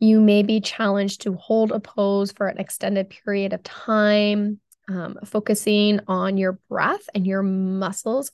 You 0.00 0.20
may 0.20 0.42
be 0.42 0.60
challenged 0.60 1.22
to 1.22 1.32
hold 1.32 1.72
a 1.72 1.80
pose 1.80 2.30
for 2.30 2.46
an 2.46 2.58
extended 2.58 3.08
period 3.08 3.54
of 3.54 3.62
time 3.62 4.60
um, 4.88 5.18
focusing 5.24 6.00
on 6.06 6.36
your 6.36 6.58
breath 6.68 7.08
and 7.14 7.26
your 7.26 7.42
muscles 7.42 8.30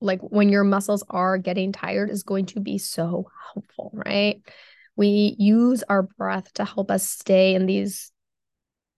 like 0.00 0.20
when 0.22 0.48
your 0.48 0.64
muscles 0.64 1.04
are 1.10 1.38
getting 1.38 1.72
tired 1.72 2.10
is 2.10 2.22
going 2.22 2.46
to 2.46 2.60
be 2.60 2.78
so 2.78 3.30
helpful 3.52 3.90
right? 3.92 4.42
We 4.96 5.34
use 5.38 5.82
our 5.88 6.02
breath 6.02 6.52
to 6.54 6.64
help 6.64 6.90
us 6.90 7.08
stay 7.08 7.54
in 7.54 7.66
these 7.66 8.12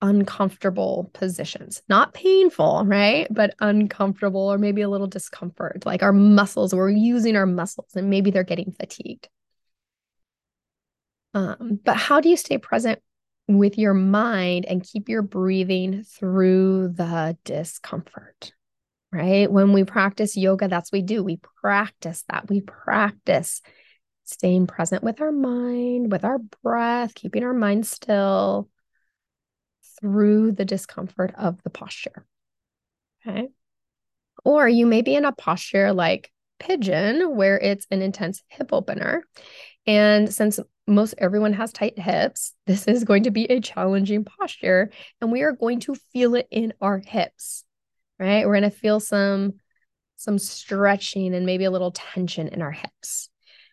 uncomfortable 0.00 1.10
positions. 1.12 1.82
Not 1.88 2.14
painful 2.14 2.84
right? 2.86 3.26
But 3.30 3.54
uncomfortable 3.60 4.52
or 4.52 4.58
maybe 4.58 4.82
a 4.82 4.88
little 4.88 5.06
discomfort. 5.06 5.84
Like 5.86 6.02
our 6.02 6.12
muscles 6.12 6.74
we're 6.74 6.90
using 6.90 7.36
our 7.36 7.46
muscles 7.46 7.90
and 7.94 8.10
maybe 8.10 8.30
they're 8.30 8.44
getting 8.44 8.72
fatigued. 8.72 9.28
Um, 11.34 11.80
but 11.82 11.96
how 11.96 12.20
do 12.20 12.28
you 12.28 12.36
stay 12.36 12.58
present 12.58 13.00
with 13.48 13.78
your 13.78 13.94
mind 13.94 14.66
and 14.66 14.84
keep 14.84 15.08
your 15.08 15.22
breathing 15.22 16.04
through 16.04 16.88
the 16.88 17.36
discomfort. 17.44 18.52
Right? 19.10 19.50
When 19.50 19.72
we 19.72 19.84
practice 19.84 20.36
yoga, 20.38 20.68
that's 20.68 20.90
what 20.90 20.98
we 20.98 21.02
do. 21.02 21.22
We 21.22 21.38
practice 21.60 22.24
that. 22.30 22.48
We 22.48 22.62
practice 22.62 23.60
staying 24.24 24.66
present 24.66 25.04
with 25.04 25.20
our 25.20 25.32
mind, 25.32 26.10
with 26.10 26.24
our 26.24 26.38
breath, 26.62 27.14
keeping 27.14 27.44
our 27.44 27.52
mind 27.52 27.86
still 27.86 28.70
through 30.00 30.52
the 30.52 30.64
discomfort 30.64 31.34
of 31.36 31.62
the 31.62 31.70
posture. 31.70 32.24
Okay. 33.26 33.48
Or 34.44 34.68
you 34.68 34.86
may 34.86 35.02
be 35.02 35.14
in 35.14 35.24
a 35.24 35.32
posture 35.32 35.92
like 35.92 36.31
pigeon, 36.62 37.36
where 37.36 37.58
it's 37.58 37.86
an 37.90 38.02
intense 38.02 38.42
hip 38.48 38.72
opener. 38.72 39.24
And 39.86 40.32
since 40.32 40.60
most 40.86 41.14
everyone 41.18 41.52
has 41.54 41.72
tight 41.72 41.98
hips, 41.98 42.54
this 42.66 42.86
is 42.86 43.04
going 43.04 43.24
to 43.24 43.30
be 43.30 43.44
a 43.46 43.60
challenging 43.60 44.24
posture 44.24 44.90
and 45.20 45.32
we 45.32 45.42
are 45.42 45.52
going 45.52 45.80
to 45.80 45.94
feel 46.12 46.34
it 46.36 46.46
in 46.50 46.72
our 46.80 46.98
hips. 46.98 47.64
Right? 48.18 48.46
We're 48.46 48.60
going 48.60 48.70
to 48.70 48.76
feel 48.76 49.00
some 49.00 49.54
some 50.16 50.38
stretching 50.38 51.34
and 51.34 51.44
maybe 51.44 51.64
a 51.64 51.70
little 51.70 51.90
tension 51.90 52.46
in 52.46 52.62
our 52.62 52.70
hips. 52.70 53.28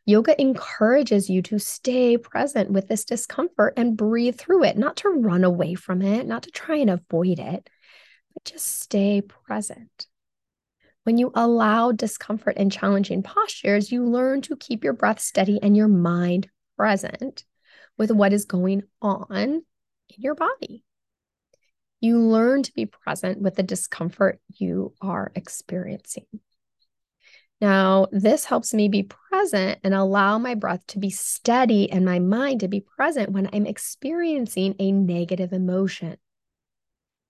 Yoga 0.08 0.42
encourages 0.42 1.30
you 1.30 1.44
to 1.44 1.60
stay 1.60 2.18
present 2.18 2.72
with 2.72 2.88
this 2.88 3.06
discomfort 3.06 3.76
and 3.78 3.96
breathe 3.96 4.40
through 4.40 4.64
it, 4.64 4.76
not 4.76 4.98
to 4.98 5.10
run 5.10 5.44
away 5.44 5.76
from 5.76 6.02
it, 6.02 6.26
not 6.26 6.42
to 6.44 6.50
try 6.50 6.78
and 6.78 6.90
avoid 6.90 7.38
it, 7.38 7.70
but 8.34 8.44
just 8.44 8.82
stay 8.82 9.22
present. 9.22 10.08
When 11.10 11.18
you 11.18 11.32
allow 11.34 11.92
discomfort 11.92 12.54
and 12.58 12.72
challenging 12.72 13.24
postures, 13.24 13.92
you 13.92 14.06
learn 14.06 14.42
to 14.42 14.56
keep 14.56 14.84
your 14.84 14.94
breath 14.94 15.20
steady 15.20 15.58
and 15.60 15.76
your 15.76 15.88
mind 15.88 16.48
present 16.78 17.46
with 17.98 18.12
what 18.12 18.32
is 18.32 18.46
going 18.46 18.84
on 19.02 19.28
in 19.32 19.64
your 20.08 20.36
body. 20.36 20.84
You 22.00 22.20
learn 22.20 22.62
to 22.62 22.72
be 22.74 22.86
present 22.86 23.42
with 23.42 23.56
the 23.56 23.64
discomfort 23.64 24.40
you 24.50 24.94
are 25.02 25.32
experiencing. 25.34 26.28
Now, 27.60 28.06
this 28.12 28.46
helps 28.46 28.76
me 28.76 28.88
be 28.88 29.02
present 29.02 29.80
and 29.84 29.96
allow 29.96 30.38
my 30.38 30.54
breath 30.54 30.86
to 30.90 31.00
be 31.00 31.10
steady 31.10 31.92
and 31.92 32.06
my 32.06 32.20
mind 32.20 32.60
to 32.60 32.68
be 32.68 32.82
present 32.82 33.32
when 33.32 33.50
I'm 33.52 33.66
experiencing 33.66 34.76
a 34.78 34.92
negative 34.92 35.54
emotion 35.54 36.18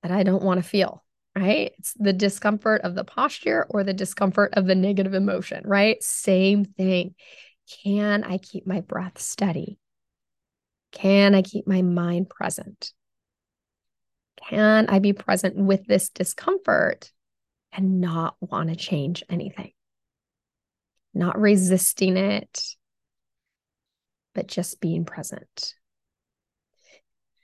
that 0.03 0.11
I 0.11 0.23
don't 0.23 0.43
want 0.43 0.61
to 0.61 0.69
feel, 0.69 1.01
right? 1.35 1.71
It's 1.77 1.93
the 1.93 2.13
discomfort 2.13 2.81
of 2.81 2.95
the 2.95 3.03
posture 3.03 3.65
or 3.69 3.83
the 3.83 3.93
discomfort 3.93 4.53
of 4.53 4.65
the 4.65 4.75
negative 4.75 5.13
emotion, 5.13 5.63
right? 5.65 6.01
Same 6.03 6.65
thing. 6.65 7.15
Can 7.83 8.23
I 8.23 8.37
keep 8.37 8.65
my 8.65 8.81
breath 8.81 9.19
steady? 9.19 9.77
Can 10.91 11.35
I 11.35 11.41
keep 11.41 11.67
my 11.67 11.81
mind 11.81 12.29
present? 12.29 12.91
Can 14.49 14.87
I 14.89 14.99
be 14.99 15.13
present 15.13 15.55
with 15.55 15.85
this 15.85 16.09
discomfort 16.09 17.11
and 17.71 18.01
not 18.01 18.35
want 18.39 18.69
to 18.69 18.75
change 18.75 19.23
anything? 19.29 19.71
Not 21.13 21.39
resisting 21.39 22.17
it, 22.17 22.63
but 24.33 24.47
just 24.47 24.79
being 24.79 25.05
present. 25.05 25.75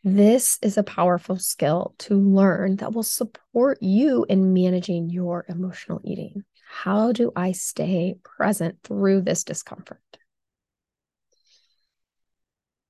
This 0.07 0.59
is 0.61 0.77
a 0.77 0.83
powerful 0.83 1.39
skill 1.39 1.95
to 1.97 2.13
learn 2.13 2.75
that 2.75 2.93
will 2.93 3.01
support 3.01 3.81
you 3.81 4.23
in 4.29 4.53
managing 4.53 5.09
your 5.09 5.47
emotional 5.49 5.99
eating. 6.03 6.43
How 6.69 7.11
do 7.11 7.31
I 7.35 7.53
stay 7.53 8.17
present 8.23 8.77
through 8.83 9.21
this 9.21 9.43
discomfort? 9.43 9.99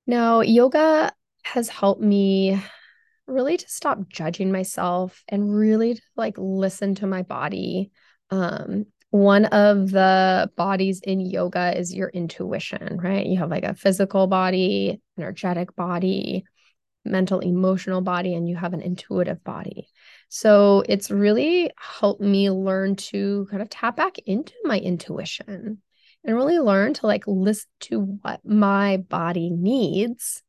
Now, 0.05 0.41
yoga 0.41 1.13
has 1.45 1.69
helped 1.69 2.01
me 2.01 2.61
really 3.27 3.55
to 3.55 3.69
stop 3.69 4.09
judging 4.09 4.51
myself 4.51 5.23
and 5.29 5.55
really 5.55 5.93
to 5.93 6.01
like 6.17 6.35
listen 6.37 6.95
to 6.95 7.07
my 7.07 7.21
body. 7.21 7.91
Um, 8.29 8.87
one 9.11 9.45
of 9.45 9.89
the 9.89 10.51
bodies 10.57 10.99
in 10.99 11.21
yoga 11.21 11.79
is 11.79 11.95
your 11.95 12.09
intuition, 12.09 12.97
right? 13.01 13.25
You 13.25 13.37
have 13.39 13.49
like 13.49 13.63
a 13.63 13.73
physical 13.73 14.27
body, 14.27 14.99
energetic 15.17 15.73
body, 15.77 16.43
mental, 17.05 17.39
emotional 17.39 18.01
body, 18.01 18.33
and 18.33 18.49
you 18.49 18.55
have 18.55 18.73
an 18.73 18.81
intuitive 18.81 19.43
body. 19.43 19.87
So 20.29 20.83
it's 20.89 21.11
really 21.11 21.71
helped 21.77 22.21
me 22.21 22.49
learn 22.49 22.95
to 22.97 23.47
kind 23.49 23.61
of 23.61 23.69
tap 23.69 23.95
back 23.95 24.17
into 24.19 24.53
my 24.63 24.79
intuition 24.79 25.81
and 26.23 26.35
really 26.35 26.59
learn 26.59 26.93
to 26.95 27.05
like 27.07 27.23
listen 27.27 27.69
to 27.81 28.01
what 28.01 28.43
my 28.43 28.97
body 28.97 29.49
needs 29.49 30.41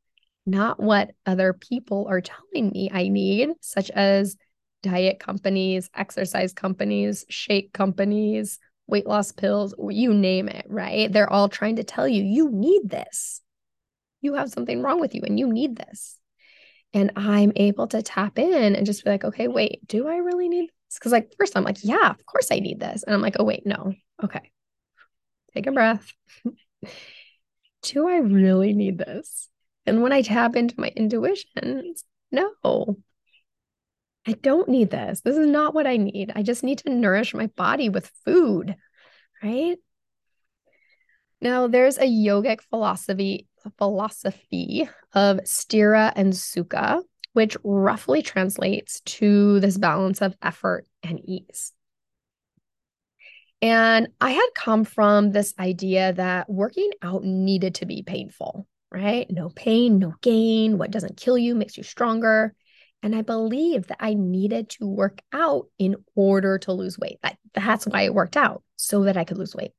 not 0.47 0.81
what 0.81 1.11
other 1.27 1.53
people 1.53 2.07
are 2.09 2.21
telling 2.21 2.71
me 2.71 2.89
I 2.93 3.09
need, 3.09 3.51
such 3.61 3.91
as 3.91 4.37
diet 4.83 5.19
companies, 5.19 5.91
exercise 5.95 6.53
companies, 6.53 7.25
shake 7.29 7.73
companies, 7.73 8.59
weight 8.87 9.07
loss 9.07 9.33
pills, 9.33 9.75
you 9.91 10.15
name 10.15 10.49
it, 10.49 10.65
right? 10.69 11.13
They're 11.13 11.31
all 11.31 11.49
trying 11.49 11.77
to 11.77 11.85
tell 11.85 12.07
you, 12.07 12.23
you 12.23 12.51
need 12.51 12.89
this. 12.89 13.43
You 14.21 14.35
have 14.35 14.51
something 14.51 14.81
wrong 14.81 15.01
with 15.01 15.15
you 15.15 15.23
and 15.27 15.39
you 15.39 15.53
need 15.53 15.77
this. 15.77 16.17
And 16.95 17.13
I'm 17.17 17.53
able 17.57 17.89
to 17.89 18.03
tap 18.03 18.39
in 18.39 18.75
and 18.75 18.87
just 18.87 19.05
be 19.05 19.11
like, 19.11 19.25
okay, 19.25 19.49
wait, 19.49 19.87
do 19.87 20.09
I 20.09 20.17
really 20.17 20.49
need 20.49 20.69
this? 20.69 20.99
Because, 20.99 21.13
like, 21.13 21.35
first 21.39 21.57
I'm 21.57 21.65
like, 21.65 21.79
yeah, 21.83 22.11
of 22.11 22.25
course 22.25 22.49
I 22.51 22.59
need 22.59 22.81
this. 22.81 23.03
And 23.03 23.15
I'm 23.15 23.21
like, 23.21 23.37
oh, 23.39 23.45
wait, 23.45 23.67
no. 23.67 23.95
Okay. 24.23 24.51
Take 25.55 25.67
a 25.67 25.73
breath. 25.73 26.13
do 27.83 28.09
I 28.09 28.17
really 28.19 28.73
need 28.73 28.99
this? 28.99 29.49
And 29.85 30.03
when 30.03 30.13
I 30.13 30.23
tap 30.23 30.57
into 30.57 30.81
my 30.81 30.89
intuition, 30.89 31.95
no, 32.33 32.97
I 34.27 34.33
don't 34.33 34.69
need 34.69 34.91
this. 34.91 35.21
This 35.21 35.37
is 35.37 35.47
not 35.47 35.75
what 35.75 35.87
I 35.87 35.97
need. 35.97 36.33
I 36.35 36.43
just 36.43 36.65
need 36.65 36.79
to 36.79 36.91
nourish 36.91 37.33
my 37.35 37.47
body 37.47 37.89
with 37.89 38.11
food, 38.25 38.75
right? 39.43 39.77
Now, 41.41 41.69
there's 41.69 41.99
a 41.99 42.03
yogic 42.03 42.61
philosophy 42.63 43.47
philosophy 43.79 44.89
of 45.13 45.39
sthira 45.39 46.13
and 46.15 46.33
sukha, 46.33 47.03
which 47.33 47.57
roughly 47.65 48.23
translates 48.23 49.01
to 49.01 49.61
this 49.61 49.79
balance 49.79 50.23
of 50.23 50.37
effort 50.43 50.87
and 51.03 51.21
ease. 51.25 51.73
And 53.63 54.09
I 54.21 54.31
had 54.31 54.49
come 54.55 54.85
from 54.85 55.33
this 55.33 55.55
idea 55.59 56.13
that 56.13 56.49
working 56.51 56.91
out 57.03 57.25
needed 57.25 57.77
to 57.77 57.87
be 57.87 58.03
painful 58.03 58.67
right? 58.91 59.31
No 59.31 59.51
pain, 59.51 59.99
no 59.99 60.15
gain. 60.23 60.79
What 60.79 60.91
doesn't 60.91 61.17
kill 61.17 61.37
you 61.37 61.55
makes 61.55 61.77
you 61.77 61.83
stronger. 61.83 62.55
And 63.03 63.15
I 63.15 63.23
believed 63.23 63.89
that 63.89 63.99
I 64.01 64.15
needed 64.15 64.71
to 64.71 64.87
work 64.87 65.21
out 65.33 65.67
in 65.79 65.97
order 66.15 66.59
to 66.59 66.73
lose 66.73 66.99
weight. 66.99 67.19
That, 67.23 67.37
that's 67.55 67.87
why 67.87 68.05
I 68.05 68.11
worked 68.11 68.37
out, 68.37 68.63
so 68.77 69.05
that 69.05 69.17
I 69.17 69.25
could 69.25 69.39
lose 69.39 69.55
weight. 69.55 69.73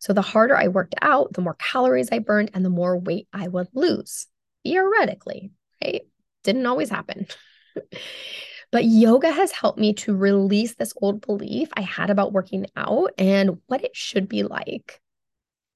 So 0.00 0.12
the 0.12 0.22
harder 0.22 0.56
I 0.56 0.68
worked 0.68 0.94
out, 1.00 1.32
the 1.32 1.40
more 1.40 1.54
calories 1.54 2.08
I 2.12 2.18
burned 2.18 2.50
and 2.54 2.64
the 2.64 2.70
more 2.70 2.98
weight 2.98 3.28
I 3.32 3.48
would 3.48 3.68
lose, 3.74 4.26
theoretically, 4.64 5.52
right? 5.82 6.02
Didn't 6.42 6.66
always 6.66 6.90
happen. 6.90 7.26
but 8.70 8.84
yoga 8.84 9.30
has 9.30 9.52
helped 9.52 9.78
me 9.78 9.94
to 9.94 10.16
release 10.16 10.74
this 10.74 10.92
old 11.00 11.26
belief 11.26 11.68
I 11.74 11.82
had 11.82 12.10
about 12.10 12.32
working 12.32 12.66
out 12.76 13.12
and 13.18 13.60
what 13.66 13.84
it 13.84 13.96
should 13.96 14.28
be 14.28 14.42
like 14.42 15.00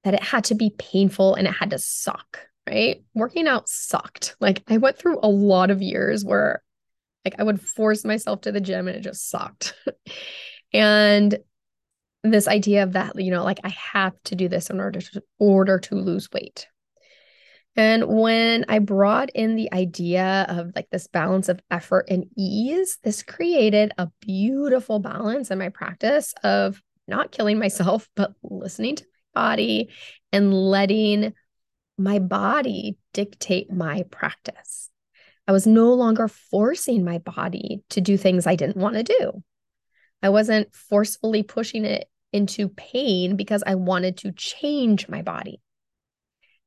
that 0.04 0.14
it 0.14 0.22
had 0.22 0.44
to 0.44 0.54
be 0.54 0.70
painful 0.78 1.34
and 1.34 1.46
it 1.46 1.52
had 1.52 1.70
to 1.70 1.78
suck, 1.78 2.40
right? 2.68 3.02
Working 3.14 3.46
out 3.48 3.68
sucked. 3.68 4.36
Like 4.40 4.62
I 4.68 4.78
went 4.78 4.98
through 4.98 5.18
a 5.22 5.28
lot 5.28 5.70
of 5.70 5.82
years 5.82 6.24
where 6.24 6.62
like 7.24 7.34
I 7.38 7.42
would 7.42 7.60
force 7.60 8.04
myself 8.04 8.42
to 8.42 8.52
the 8.52 8.60
gym 8.60 8.88
and 8.88 8.96
it 8.96 9.00
just 9.00 9.28
sucked. 9.28 9.74
and 10.72 11.38
this 12.24 12.48
idea 12.48 12.82
of 12.82 12.92
that, 12.92 13.20
you 13.20 13.30
know, 13.30 13.44
like 13.44 13.60
I 13.64 13.70
have 13.92 14.14
to 14.24 14.34
do 14.34 14.48
this 14.48 14.70
in 14.70 14.80
order 14.80 15.00
to 15.00 15.22
order 15.38 15.78
to 15.78 15.94
lose 15.94 16.30
weight. 16.32 16.66
And 17.76 18.06
when 18.06 18.64
I 18.68 18.80
brought 18.80 19.30
in 19.30 19.54
the 19.54 19.72
idea 19.72 20.46
of 20.48 20.72
like 20.74 20.88
this 20.90 21.06
balance 21.06 21.48
of 21.48 21.60
effort 21.70 22.06
and 22.08 22.26
ease, 22.36 22.98
this 23.04 23.22
created 23.22 23.92
a 23.98 24.10
beautiful 24.20 24.98
balance 24.98 25.52
in 25.52 25.58
my 25.58 25.68
practice 25.68 26.34
of 26.42 26.82
not 27.06 27.30
killing 27.30 27.58
myself, 27.58 28.08
but 28.16 28.32
listening 28.42 28.96
to 28.96 29.04
my 29.34 29.40
body 29.40 29.90
and 30.32 30.52
letting 30.52 31.34
my 31.96 32.18
body 32.18 32.96
dictate 33.12 33.72
my 33.72 34.02
practice. 34.10 34.90
I 35.46 35.52
was 35.52 35.66
no 35.66 35.94
longer 35.94 36.28
forcing 36.28 37.04
my 37.04 37.18
body 37.18 37.82
to 37.90 38.00
do 38.00 38.16
things 38.16 38.46
I 38.46 38.56
didn't 38.56 38.76
want 38.76 38.96
to 38.96 39.02
do. 39.02 39.42
I 40.22 40.30
wasn't 40.30 40.74
forcefully 40.74 41.42
pushing 41.42 41.84
it 41.84 42.08
into 42.32 42.68
pain 42.68 43.36
because 43.36 43.62
I 43.66 43.76
wanted 43.76 44.18
to 44.18 44.32
change 44.32 45.08
my 45.08 45.22
body. 45.22 45.60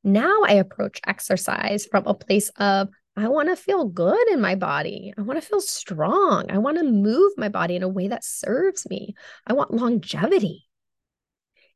Now 0.04 0.42
I 0.48 0.54
approach 0.54 1.00
exercise 1.06 1.86
from 1.86 2.08
a 2.08 2.14
place 2.14 2.50
of 2.58 2.90
I 3.16 3.28
want 3.28 3.50
to 3.50 3.56
feel 3.56 3.86
good 3.86 4.30
in 4.30 4.40
my 4.40 4.56
body. 4.56 5.14
I 5.18 5.22
want 5.22 5.40
to 5.40 5.46
feel 5.46 5.60
strong. 5.60 6.50
I 6.50 6.60
want 6.60 6.78
to 6.78 6.84
move 6.84 7.34
my 7.38 7.50
body 7.50 7.76
in 7.76 7.84
a 7.84 7.90
way 7.90 8.08
that 8.08 8.24
serves 8.24 8.90
me. 8.90 9.16
I 9.46 9.54
want 9.54 9.74
longevity. 9.74 10.66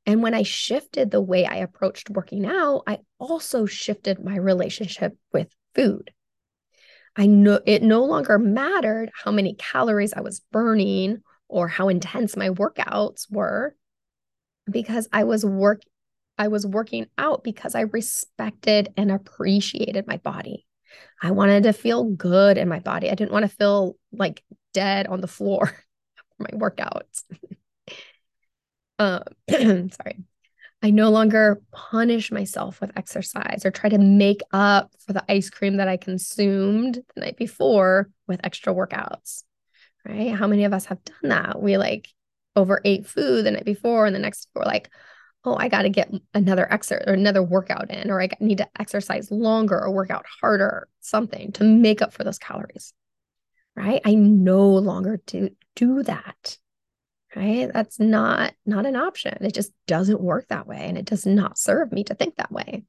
And 0.06 0.24
when 0.24 0.34
I 0.34 0.44
shifted 0.44 1.12
the 1.12 1.22
way 1.22 1.46
I 1.46 1.58
approached 1.58 2.10
working 2.10 2.46
out, 2.46 2.84
I 2.88 3.00
also 3.20 3.66
shifted 3.66 4.24
my 4.24 4.38
relationship 4.38 5.18
with 5.34 5.54
food. 5.74 6.12
I 7.18 7.26
know 7.26 7.60
it 7.66 7.84
no 7.84 8.06
longer 8.06 8.38
mattered 8.38 9.10
how 9.14 9.32
many 9.32 9.56
calories 9.56 10.14
I 10.14 10.22
was 10.22 10.42
burning 10.52 11.22
or 11.48 11.68
how 11.68 11.90
intense 11.90 12.36
my 12.36 12.50
workouts 12.50 13.32
were 13.32 13.76
because 14.70 15.08
I 15.12 15.24
was 15.24 15.46
work 15.46 15.82
I 16.38 16.50
was 16.50 16.68
working 16.68 17.08
out 17.18 17.44
because 17.44 17.76
I 17.76 17.82
respected 17.82 18.90
and 18.98 19.10
appreciated 19.10 20.06
my 20.06 20.18
body. 20.18 20.66
I 21.22 21.32
wanted 21.32 21.64
to 21.64 21.74
feel 21.74 22.04
good 22.04 22.58
in 22.58 22.68
my 22.68 22.80
body. 22.80 23.10
I 23.10 23.16
didn't 23.16 23.32
want 23.32 23.44
to 23.50 23.56
feel 23.56 23.96
like 24.12 24.44
dead 24.74 25.08
on 25.08 25.22
the 25.22 25.28
floor 25.28 25.68
for 26.38 26.44
my 26.44 26.50
workouts. 26.50 27.24
uh, 29.00 29.20
sorry, 29.50 30.24
I 30.82 30.92
no 30.92 31.10
longer 31.10 31.62
punish 31.72 32.32
myself 32.32 32.82
with 32.82 32.92
exercise 32.98 33.66
or 33.66 33.72
try 33.72 33.90
to 33.90 33.98
make 33.98 34.42
up 34.52 34.92
for 35.06 35.14
the 35.14 35.24
ice 35.30 35.50
cream 35.50 35.78
that 35.78 35.88
I 35.88 35.98
consumed 35.98 37.02
the 37.16 37.22
night 37.22 37.38
before 37.38 38.10
with 38.28 38.42
extra 38.44 38.74
workouts. 38.74 39.44
Right? 40.06 40.34
How 40.34 40.48
many 40.48 40.66
of 40.66 40.74
us 40.74 40.86
have 40.86 41.04
done 41.04 41.30
that? 41.30 41.62
We 41.62 41.78
like 41.78 42.08
overate 42.56 43.08
food 43.08 43.46
the 43.46 43.52
night 43.52 43.66
before, 43.66 44.06
and 44.06 44.16
the 44.16 44.20
next 44.20 44.50
we're 44.54 44.64
like, 44.64 44.90
oh, 45.44 45.56
I 45.56 45.68
got 45.68 45.84
to 45.84 45.90
get 45.90 46.12
another 46.34 46.72
exercise 46.72 47.04
or 47.08 47.14
another 47.14 47.44
workout 47.44 47.90
in, 47.90 48.10
or 48.12 48.22
I 48.22 48.30
need 48.40 48.60
to 48.60 48.70
exercise 48.80 49.32
longer 49.32 49.80
or 49.80 49.92
work 49.92 50.10
out 50.10 50.26
harder, 50.42 50.88
something 51.02 51.52
to 51.54 51.64
make 51.64 52.02
up 52.02 52.14
for 52.14 52.24
those 52.24 52.40
calories. 52.40 52.94
Right? 53.76 54.02
I 54.06 54.16
no 54.16 54.70
longer 54.70 55.22
do 55.26 55.50
do 55.76 56.04
that 56.04 56.58
right 57.36 57.70
that's 57.74 58.00
not 58.00 58.54
not 58.66 58.86
an 58.86 58.96
option 58.96 59.38
it 59.42 59.54
just 59.54 59.72
doesn't 59.88 60.22
work 60.22 60.48
that 60.48 60.66
way 60.66 60.80
and 60.80 60.98
it 60.98 61.06
does 61.06 61.26
not 61.26 61.58
serve 61.58 61.92
me 61.92 62.04
to 62.04 62.16
think 62.16 62.36
that 62.38 62.52
way 62.52 62.84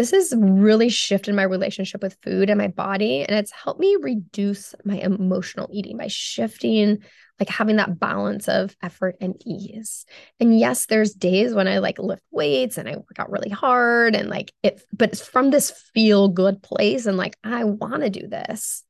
This 0.00 0.12
has 0.12 0.32
really 0.34 0.88
shifted 0.88 1.34
my 1.34 1.42
relationship 1.42 2.02
with 2.02 2.16
food 2.22 2.48
and 2.48 2.56
my 2.56 2.68
body. 2.68 3.20
And 3.22 3.36
it's 3.38 3.52
helped 3.52 3.80
me 3.80 3.98
reduce 4.00 4.74
my 4.82 4.94
emotional 4.94 5.68
eating 5.70 5.98
by 5.98 6.06
shifting, 6.06 7.00
like 7.38 7.50
having 7.50 7.76
that 7.76 8.00
balance 8.00 8.48
of 8.48 8.74
effort 8.82 9.16
and 9.20 9.34
ease. 9.44 10.06
And 10.40 10.58
yes, 10.58 10.86
there's 10.86 11.12
days 11.12 11.52
when 11.52 11.68
I 11.68 11.80
like 11.80 11.98
lift 11.98 12.22
weights 12.30 12.78
and 12.78 12.88
I 12.88 12.96
work 12.96 13.18
out 13.18 13.30
really 13.30 13.50
hard 13.50 14.16
and 14.16 14.30
like 14.30 14.54
it, 14.62 14.80
but 14.90 15.10
it's 15.10 15.20
from 15.20 15.50
this 15.50 15.70
feel 15.92 16.28
good 16.28 16.62
place. 16.62 17.04
And 17.04 17.18
like, 17.18 17.36
I 17.44 17.64
want 17.64 18.00
to 18.00 18.08
do 18.08 18.26
this. 18.26 18.82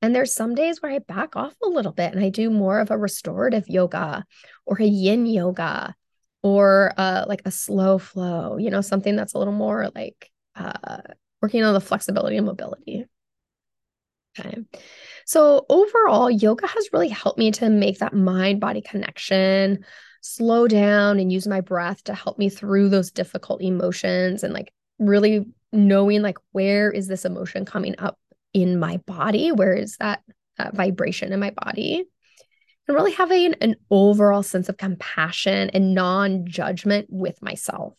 And 0.00 0.14
there's 0.14 0.32
some 0.32 0.54
days 0.54 0.80
where 0.80 0.92
I 0.92 1.00
back 1.00 1.34
off 1.34 1.56
a 1.60 1.68
little 1.68 1.90
bit 1.90 2.12
and 2.12 2.24
I 2.24 2.28
do 2.28 2.50
more 2.50 2.78
of 2.78 2.92
a 2.92 2.96
restorative 2.96 3.66
yoga 3.66 4.24
or 4.64 4.76
a 4.80 4.86
yin 4.86 5.26
yoga 5.26 5.96
or 6.44 6.92
uh, 6.96 7.24
like 7.26 7.42
a 7.46 7.50
slow 7.50 7.98
flow, 7.98 8.58
you 8.58 8.70
know, 8.70 8.80
something 8.80 9.16
that's 9.16 9.34
a 9.34 9.38
little 9.38 9.52
more 9.52 9.90
like 9.92 10.28
uh, 10.56 10.98
working 11.40 11.64
on 11.64 11.74
the 11.74 11.80
flexibility 11.80 12.36
and 12.36 12.46
mobility. 12.46 13.06
Okay. 14.38 14.56
So 15.26 15.66
overall, 15.68 16.30
yoga 16.30 16.66
has 16.66 16.88
really 16.92 17.08
helped 17.08 17.38
me 17.38 17.50
to 17.52 17.68
make 17.68 17.98
that 17.98 18.14
mind 18.14 18.60
body 18.60 18.80
connection, 18.80 19.84
slow 20.22 20.66
down 20.68 21.18
and 21.18 21.32
use 21.32 21.46
my 21.46 21.60
breath 21.60 22.02
to 22.04 22.14
help 22.14 22.38
me 22.38 22.48
through 22.48 22.88
those 22.88 23.10
difficult 23.10 23.60
emotions 23.62 24.42
and 24.42 24.54
like 24.54 24.72
really 24.98 25.46
knowing 25.72 26.22
like 26.22 26.38
where 26.52 26.90
is 26.90 27.08
this 27.08 27.24
emotion 27.24 27.64
coming 27.64 27.94
up 27.98 28.18
in 28.54 28.78
my 28.78 28.98
body? 28.98 29.52
Where 29.52 29.74
is 29.74 29.96
that, 29.98 30.22
that 30.58 30.74
vibration 30.74 31.32
in 31.32 31.40
my 31.40 31.50
body? 31.50 32.04
And 32.88 32.96
really 32.96 33.12
having 33.12 33.54
an 33.54 33.76
overall 33.90 34.42
sense 34.42 34.68
of 34.68 34.76
compassion 34.76 35.70
and 35.70 35.94
non 35.94 36.46
judgment 36.46 37.06
with 37.10 37.40
myself. 37.42 37.94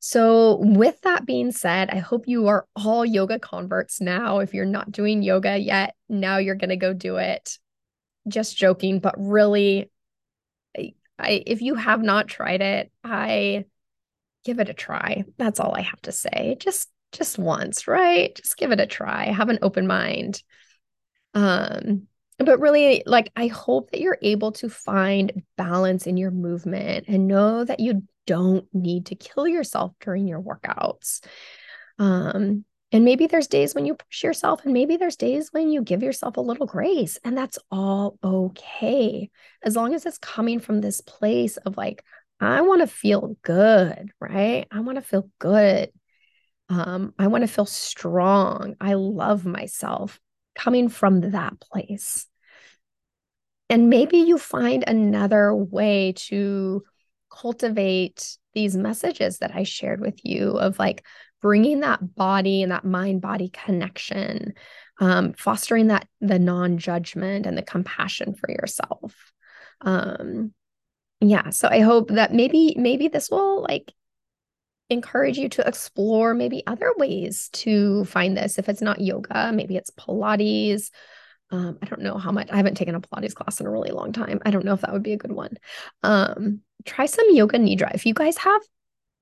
So, 0.00 0.58
with 0.60 1.00
that 1.02 1.26
being 1.26 1.50
said, 1.50 1.90
I 1.90 1.98
hope 1.98 2.28
you 2.28 2.48
are 2.48 2.66
all 2.76 3.04
yoga 3.04 3.38
converts 3.38 4.00
now. 4.00 4.38
If 4.38 4.54
you're 4.54 4.64
not 4.64 4.92
doing 4.92 5.22
yoga 5.22 5.58
yet, 5.58 5.94
now 6.08 6.38
you're 6.38 6.54
going 6.54 6.70
to 6.70 6.76
go 6.76 6.92
do 6.92 7.16
it. 7.16 7.58
Just 8.28 8.56
joking, 8.56 9.00
but 9.00 9.14
really, 9.18 9.90
I, 11.18 11.42
if 11.46 11.62
you 11.62 11.74
have 11.74 12.02
not 12.02 12.28
tried 12.28 12.60
it, 12.60 12.92
I 13.02 13.64
give 14.44 14.60
it 14.60 14.68
a 14.68 14.74
try. 14.74 15.24
That's 15.36 15.58
all 15.58 15.74
I 15.74 15.80
have 15.80 16.00
to 16.02 16.12
say. 16.12 16.56
Just 16.60 16.88
just 17.12 17.38
once, 17.38 17.88
right? 17.88 18.34
Just 18.34 18.56
give 18.56 18.70
it 18.70 18.80
a 18.80 18.86
try. 18.86 19.26
Have 19.26 19.48
an 19.48 19.58
open 19.62 19.86
mind. 19.86 20.42
Um, 21.34 22.06
but 22.38 22.60
really, 22.60 23.02
like, 23.04 23.32
I 23.34 23.48
hope 23.48 23.90
that 23.90 24.00
you're 24.00 24.18
able 24.22 24.52
to 24.52 24.68
find 24.68 25.42
balance 25.56 26.06
in 26.06 26.16
your 26.16 26.30
movement 26.30 27.06
and 27.08 27.26
know 27.26 27.64
that 27.64 27.80
you 27.80 28.04
don't 28.28 28.66
need 28.74 29.06
to 29.06 29.14
kill 29.14 29.48
yourself 29.48 29.92
during 30.00 30.28
your 30.28 30.42
workouts. 30.42 31.24
Um, 31.98 32.66
and 32.92 33.04
maybe 33.04 33.26
there's 33.26 33.48
days 33.48 33.74
when 33.74 33.86
you 33.86 33.94
push 33.94 34.22
yourself, 34.22 34.64
and 34.64 34.74
maybe 34.74 34.98
there's 34.98 35.16
days 35.16 35.48
when 35.50 35.70
you 35.70 35.82
give 35.82 36.02
yourself 36.02 36.36
a 36.36 36.42
little 36.42 36.66
grace, 36.66 37.18
and 37.24 37.36
that's 37.36 37.58
all 37.70 38.18
okay. 38.22 39.30
As 39.62 39.76
long 39.76 39.94
as 39.94 40.04
it's 40.04 40.18
coming 40.18 40.60
from 40.60 40.80
this 40.80 41.00
place 41.00 41.56
of 41.56 41.78
like, 41.78 42.04
I 42.38 42.60
want 42.60 42.82
to 42.82 42.86
feel 42.86 43.34
good, 43.42 44.10
right? 44.20 44.66
I 44.70 44.80
want 44.80 44.96
to 44.96 45.02
feel 45.02 45.30
good. 45.38 45.90
Um, 46.68 47.14
I 47.18 47.28
want 47.28 47.42
to 47.42 47.48
feel 47.48 47.66
strong. 47.66 48.76
I 48.78 48.92
love 48.92 49.46
myself 49.46 50.20
coming 50.54 50.90
from 50.90 51.32
that 51.32 51.58
place. 51.60 52.26
And 53.70 53.90
maybe 53.90 54.18
you 54.18 54.38
find 54.38 54.84
another 54.86 55.54
way 55.54 56.12
to 56.28 56.84
cultivate 57.30 58.36
these 58.54 58.76
messages 58.76 59.38
that 59.38 59.54
I 59.54 59.62
shared 59.62 60.00
with 60.00 60.20
you 60.24 60.50
of 60.52 60.78
like 60.78 61.04
bringing 61.40 61.80
that 61.80 62.14
body 62.14 62.62
and 62.62 62.72
that 62.72 62.84
mind 62.84 63.20
body 63.20 63.50
connection, 63.50 64.54
um, 65.00 65.32
fostering 65.34 65.88
that 65.88 66.06
the 66.20 66.38
non 66.38 66.78
judgment 66.78 67.46
and 67.46 67.56
the 67.56 67.62
compassion 67.62 68.34
for 68.34 68.50
yourself. 68.50 69.32
Um, 69.80 70.52
yeah, 71.20 71.50
so 71.50 71.68
I 71.68 71.80
hope 71.80 72.10
that 72.10 72.32
maybe 72.32 72.74
maybe 72.76 73.08
this 73.08 73.30
will 73.30 73.62
like 73.62 73.92
encourage 74.90 75.36
you 75.36 75.48
to 75.50 75.66
explore 75.66 76.34
maybe 76.34 76.62
other 76.66 76.92
ways 76.96 77.50
to 77.52 78.04
find 78.06 78.36
this. 78.36 78.58
If 78.58 78.68
it's 78.68 78.82
not 78.82 79.00
yoga, 79.00 79.52
maybe 79.52 79.76
it's 79.76 79.90
Pilates. 79.90 80.90
Um, 81.50 81.78
I 81.82 81.86
don't 81.86 82.02
know 82.02 82.18
how 82.18 82.30
much 82.30 82.50
I 82.50 82.56
haven't 82.56 82.76
taken 82.76 82.94
a 82.94 83.00
Pilates 83.00 83.34
class 83.34 83.60
in 83.60 83.66
a 83.66 83.70
really 83.70 83.90
long 83.90 84.12
time. 84.12 84.40
I 84.44 84.50
don't 84.50 84.64
know 84.64 84.74
if 84.74 84.82
that 84.82 84.92
would 84.92 85.02
be 85.02 85.12
a 85.12 85.18
good 85.18 85.32
one. 85.32 85.56
Um, 86.02 86.60
try 86.84 87.06
some 87.06 87.34
yoga 87.34 87.58
nidra. 87.58 87.94
If 87.94 88.06
you 88.06 88.14
guys 88.14 88.36
have 88.38 88.62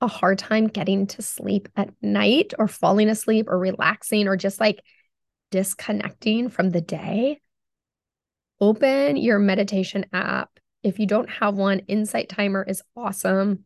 a 0.00 0.06
hard 0.06 0.38
time 0.38 0.66
getting 0.66 1.06
to 1.06 1.22
sleep 1.22 1.68
at 1.76 1.90
night 2.02 2.52
or 2.58 2.68
falling 2.68 3.08
asleep 3.08 3.48
or 3.48 3.58
relaxing 3.58 4.28
or 4.28 4.36
just 4.36 4.60
like 4.60 4.82
disconnecting 5.50 6.50
from 6.50 6.70
the 6.70 6.80
day, 6.80 7.40
open 8.60 9.16
your 9.16 9.38
meditation 9.38 10.06
app. 10.12 10.50
If 10.82 10.98
you 10.98 11.06
don't 11.06 11.30
have 11.30 11.56
one, 11.56 11.80
Insight 11.80 12.28
Timer 12.28 12.62
is 12.62 12.82
awesome 12.94 13.64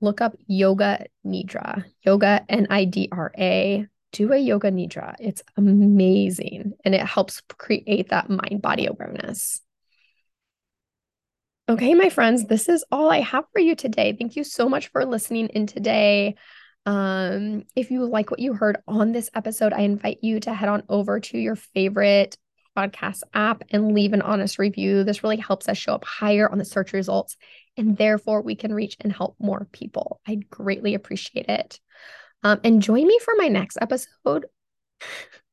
look 0.00 0.20
up 0.20 0.36
yoga 0.46 1.06
nidra, 1.24 1.84
yoga 2.02 2.44
N 2.48 2.66
I 2.70 2.84
D 2.84 3.08
R 3.12 3.32
A. 3.38 3.86
Do 4.12 4.32
a 4.32 4.38
yoga 4.38 4.70
nidra. 4.70 5.14
It's 5.20 5.42
amazing 5.56 6.72
and 6.84 6.94
it 6.94 7.02
helps 7.02 7.42
create 7.58 8.08
that 8.08 8.30
mind 8.30 8.62
body 8.62 8.86
awareness. 8.86 9.60
Okay, 11.70 11.92
my 11.92 12.08
friends, 12.08 12.46
this 12.46 12.66
is 12.66 12.82
all 12.90 13.10
I 13.10 13.20
have 13.20 13.44
for 13.52 13.58
you 13.58 13.76
today. 13.76 14.16
Thank 14.18 14.36
you 14.36 14.44
so 14.44 14.70
much 14.70 14.88
for 14.88 15.04
listening 15.04 15.48
in 15.48 15.66
today. 15.66 16.34
Um, 16.86 17.64
if 17.76 17.90
you 17.90 18.06
like 18.06 18.30
what 18.30 18.40
you 18.40 18.54
heard 18.54 18.78
on 18.88 19.12
this 19.12 19.28
episode, 19.34 19.74
I 19.74 19.80
invite 19.80 20.20
you 20.22 20.40
to 20.40 20.54
head 20.54 20.70
on 20.70 20.82
over 20.88 21.20
to 21.20 21.36
your 21.36 21.56
favorite 21.56 22.38
podcast 22.74 23.20
app 23.34 23.64
and 23.68 23.92
leave 23.92 24.14
an 24.14 24.22
honest 24.22 24.58
review. 24.58 25.04
This 25.04 25.22
really 25.22 25.36
helps 25.36 25.68
us 25.68 25.76
show 25.76 25.92
up 25.92 26.06
higher 26.06 26.50
on 26.50 26.56
the 26.56 26.64
search 26.64 26.94
results 26.94 27.36
and 27.76 27.98
therefore 27.98 28.40
we 28.40 28.54
can 28.54 28.72
reach 28.72 28.96
and 29.00 29.12
help 29.12 29.36
more 29.38 29.68
people. 29.70 30.22
I'd 30.26 30.48
greatly 30.48 30.94
appreciate 30.94 31.50
it. 31.50 31.80
Um, 32.42 32.60
and 32.64 32.80
join 32.80 33.06
me 33.06 33.18
for 33.22 33.34
my 33.36 33.48
next 33.48 33.76
episode. 33.78 34.46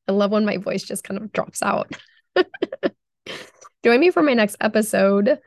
I 0.08 0.13
love 0.13 0.32
when 0.32 0.45
my 0.45 0.58
voice 0.58 0.84
just 0.84 1.04
kind 1.04 1.21
of 1.21 1.34
drops 1.34 1.62
out. 1.62 1.91
join 3.84 3.99
me 3.99 4.12
for 4.12 4.23
my 4.23 4.34
next 4.34 4.56
episode 4.62 5.39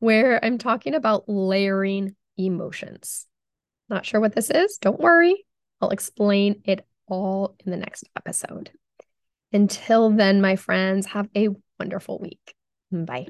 where 0.00 0.44
I'm 0.44 0.58
talking 0.58 0.94
about 0.94 1.28
layering 1.28 2.16
emotions. 2.36 3.26
Not 3.88 4.04
sure 4.04 4.20
what 4.20 4.34
this 4.34 4.50
is? 4.50 4.78
Don't 4.78 5.00
worry. 5.00 5.46
I'll 5.80 5.90
explain 5.90 6.62
it 6.64 6.86
all 7.06 7.56
in 7.64 7.70
the 7.70 7.76
next 7.76 8.04
episode. 8.16 8.70
Until 9.52 10.10
then, 10.10 10.40
my 10.40 10.56
friends, 10.56 11.06
have 11.06 11.28
a 11.36 11.48
wonderful 11.78 12.18
week. 12.18 12.54
Bye. 12.92 13.28